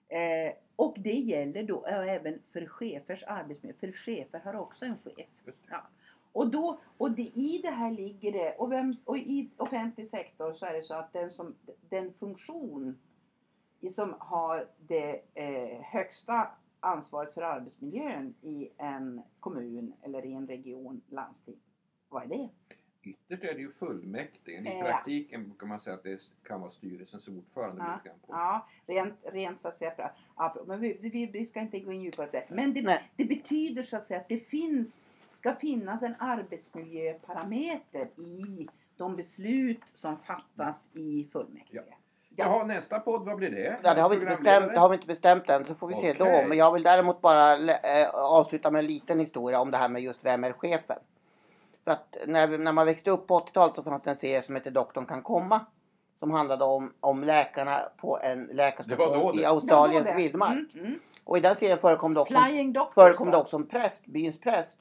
Eh, 0.08 0.54
och 0.76 0.96
det 0.98 1.14
gäller 1.14 1.64
då 1.64 1.86
eh, 1.88 2.14
även 2.14 2.40
för 2.54 2.66
chefers 2.66 3.24
arbetsmiljö, 3.24 3.78
för 3.80 3.92
chefer 3.92 4.40
har 4.40 4.56
också 4.56 4.86
en 4.86 4.98
chef. 4.98 5.56
Ja. 5.70 5.88
Och, 6.36 6.48
då, 6.52 6.80
och 6.98 7.12
det, 7.12 7.22
i 7.22 7.60
det 7.64 7.70
här 7.70 7.92
ligger 7.92 8.32
det, 8.32 8.56
och, 8.56 8.72
vem, 8.72 8.96
och 9.06 9.18
i 9.18 9.50
offentlig 9.58 10.08
sektor 10.08 10.54
så 10.54 10.66
är 10.66 10.74
det 10.74 10.84
så 10.84 10.94
att 10.94 11.14
den, 11.14 11.32
som, 11.32 11.56
den 11.90 12.14
funktion 12.14 12.98
som 13.92 14.16
har 14.20 14.68
det 14.78 15.22
eh, 15.34 15.82
högsta 15.82 16.48
ansvaret 16.80 17.34
för 17.34 17.42
arbetsmiljön 17.42 18.34
i 18.42 18.70
en 18.78 19.22
kommun 19.40 19.94
eller 20.02 20.26
i 20.26 20.34
en 20.34 20.48
region, 20.48 21.02
landsting. 21.10 21.58
Vad 22.10 22.24
är 22.24 22.28
det? 22.28 22.50
Ytterst 23.04 23.44
är 23.44 23.54
det 23.54 23.60
ju 23.60 23.72
fullmäktige. 23.72 24.62
I 24.62 24.78
Ja. 24.78 24.84
praktiken 24.84 25.54
kan 25.60 25.70
man 25.70 25.80
säga 25.80 25.94
att 25.94 26.04
det 26.04 26.32
kan 26.44 26.62
vara 26.62 26.72
styrelsens 26.72 27.28
ordförande. 27.28 27.84
Ja. 28.04 28.12
Ja, 28.28 28.68
rent, 28.86 29.14
rent 29.24 29.62
så 29.62 29.68
att 29.68 29.74
säga. 29.74 30.12
Men 30.66 30.80
vi, 30.80 30.98
vi, 31.02 31.26
vi 31.26 31.46
ska 31.46 31.60
inte 31.60 31.80
gå 31.80 31.92
in 31.92 32.02
djupare 32.02 32.28
på 32.28 32.32
det. 32.38 32.56
Men 32.56 32.74
det, 32.74 33.02
det 33.16 33.26
betyder 33.26 33.84
så 33.84 33.98
att 33.98 34.06
säga 34.06 34.20
att 34.20 34.30
det 34.30 34.38
finns, 34.40 35.04
ska 35.38 35.56
finnas 35.56 36.04
en 36.04 36.16
arbetsmiljöparameter 36.20 38.06
i 38.20 38.68
de 38.98 39.16
beslut 39.16 39.82
som 39.96 40.18
fattas 40.18 40.90
i 40.94 41.28
fullmäktige. 41.34 41.82
Jaha, 42.38 42.64
nästa 42.64 43.00
podd, 43.00 43.26
vad 43.26 43.36
blir 43.38 43.50
det? 43.50 43.80
Ja, 43.84 43.94
det 43.94 44.02
har 44.02 44.10
vi 44.10 44.16
inte 44.16 44.28
bestämt, 44.28 44.74
det 44.74 44.80
har 44.80 44.90
vi 44.90 44.96
inte 44.96 45.08
bestämt 45.08 45.50
än 45.50 45.66
så 45.66 45.76
får 45.76 45.88
vi 45.88 45.94
se 45.94 46.14
då. 46.14 46.26
Men 46.26 46.58
jag 46.58 46.74
vill 46.74 46.84
däremot 46.84 47.22
bara 47.22 47.54
eh, 47.54 48.10
avsluta 48.14 48.72
med 48.72 48.80
en 48.80 48.88
liten 48.88 49.20
historia 49.20 49.60
om 49.60 49.72
det 49.72 49.78
här 49.78 49.90
med 49.90 50.02
just 50.02 50.26
vem 50.26 50.44
är 50.44 50.52
chefen. 50.54 50.98
För 51.84 51.92
att 51.92 52.16
när, 52.28 52.48
vi- 52.48 52.58
när 52.58 52.72
man 52.72 52.86
växte 52.86 53.12
upp 53.12 53.28
på 53.28 53.40
80-talet 53.40 53.76
så 53.76 53.84
fanns 53.84 54.02
det 54.02 54.10
en 54.10 54.16
serie 54.16 54.42
som 54.42 54.56
hette 54.56 54.70
Doktorn 54.70 55.06
kan 55.06 55.22
komma. 55.22 55.66
Som 56.20 56.32
handlade 56.32 56.66
om, 56.66 56.94
om 57.00 57.24
läkarna 57.24 57.80
på 57.98 58.20
en 58.24 58.44
läkarstation 58.44 59.40
i 59.40 59.46
Australiens 59.46 60.08
Ja, 60.10 60.16
vildmark. 60.16 60.52
Mm, 60.74 60.86
mm. 60.86 61.00
Och 61.24 61.38
i 61.38 61.42
den 61.42 61.56
serien 61.56 61.78
förekom 61.78 62.14
det 62.14 62.20
också, 62.20 62.34
Flying 62.42 62.76
förekom 62.94 63.32
det 63.32 63.38
också 63.38 63.58
en 63.58 63.68
präst, 63.68 64.06
byns 64.06 64.40
präst. 64.40 64.78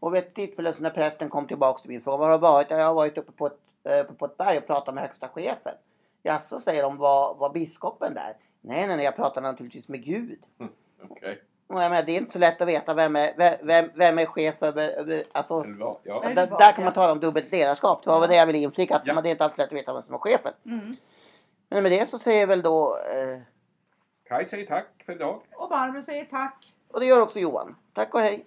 Och 0.00 0.14
vid 0.14 0.22
ett 0.22 0.34
tillfälle 0.34 0.72
så 0.72 0.82
när 0.82 0.90
prästen 0.90 1.28
kom 1.28 1.46
tillbaks 1.46 1.82
till 1.82 1.88
byn 1.88 2.02
frågade 2.02 2.20
var 2.20 2.28
har 2.28 2.38
du 2.38 2.42
varit? 2.42 2.66
"Ja, 2.70 2.76
Jag 2.78 2.86
har 2.86 2.94
varit 2.94 3.18
uppe 3.18 3.32
på 3.32 3.46
ett, 3.46 3.58
eh, 3.88 4.00
uppe 4.00 4.12
på 4.14 4.24
ett 4.26 4.36
berg 4.36 4.58
och 4.58 4.66
pratat 4.66 4.94
med 4.94 5.02
högsta 5.02 5.28
chefen. 5.28 5.74
Jaså, 6.22 6.60
säger 6.60 6.82
de, 6.82 6.96
var, 6.96 7.34
var 7.34 7.50
biskopen 7.50 8.14
där? 8.14 8.36
Nej, 8.60 8.86
nej, 8.86 8.96
nej, 8.96 9.04
jag 9.04 9.16
pratar 9.16 9.42
naturligtvis 9.42 9.88
med 9.88 10.04
Gud. 10.04 10.38
Okej. 11.10 11.42
Och 11.66 11.82
jag 11.82 11.90
menar, 11.90 12.02
det 12.02 12.12
är 12.12 12.16
inte 12.18 12.32
så 12.32 12.38
lätt 12.38 12.60
att 12.62 12.68
veta 12.68 12.94
vem 12.94 13.16
är, 13.16 13.30
vem- 13.36 13.56
vem, 13.62 13.90
vem 13.94 14.18
är 14.18 14.26
chef 14.26 14.62
över... 14.62 15.24
alltså? 15.32 15.64
Ja. 16.02 16.22
Där, 16.34 16.34
där 16.58 16.72
kan 16.72 16.84
man 16.84 16.92
tala 16.92 17.12
om 17.12 17.20
dubbelt 17.20 17.52
ledarskap. 17.52 18.02
Det 18.04 18.10
var 18.10 18.20
väl 18.20 18.28
det 18.28 18.36
jag 18.36 18.46
ville 18.46 18.58
inflika. 18.58 18.96
Att 18.96 19.02
Ja. 19.04 19.14
man, 19.14 19.22
det 19.22 19.28
är 19.28 19.30
inte 19.30 19.44
alls 19.44 19.58
lätt 19.58 19.66
att 19.66 19.72
veta 19.78 19.92
vem 19.92 20.02
som 20.02 20.14
är 20.14 20.18
chefen. 20.18 20.52
Mm. 20.66 20.96
Men 21.68 21.82
med 21.82 21.92
det 21.92 22.08
så 22.10 22.18
säger 22.18 22.40
jag 22.40 22.46
väl 22.46 22.62
då... 22.62 22.94
Eh, 23.14 23.40
Kaj 24.28 24.48
säger 24.48 24.66
tack 24.66 24.86
för 25.06 25.12
idag. 25.12 25.40
Och 25.56 25.68
Barbro 25.68 26.02
säger 26.02 26.24
tack. 26.24 26.74
och 26.92 27.00
det 27.00 27.06
gör 27.06 27.20
också 27.20 27.38
Johan. 27.38 27.76
Tack 27.94 28.14
och 28.14 28.20
hej. 28.20 28.46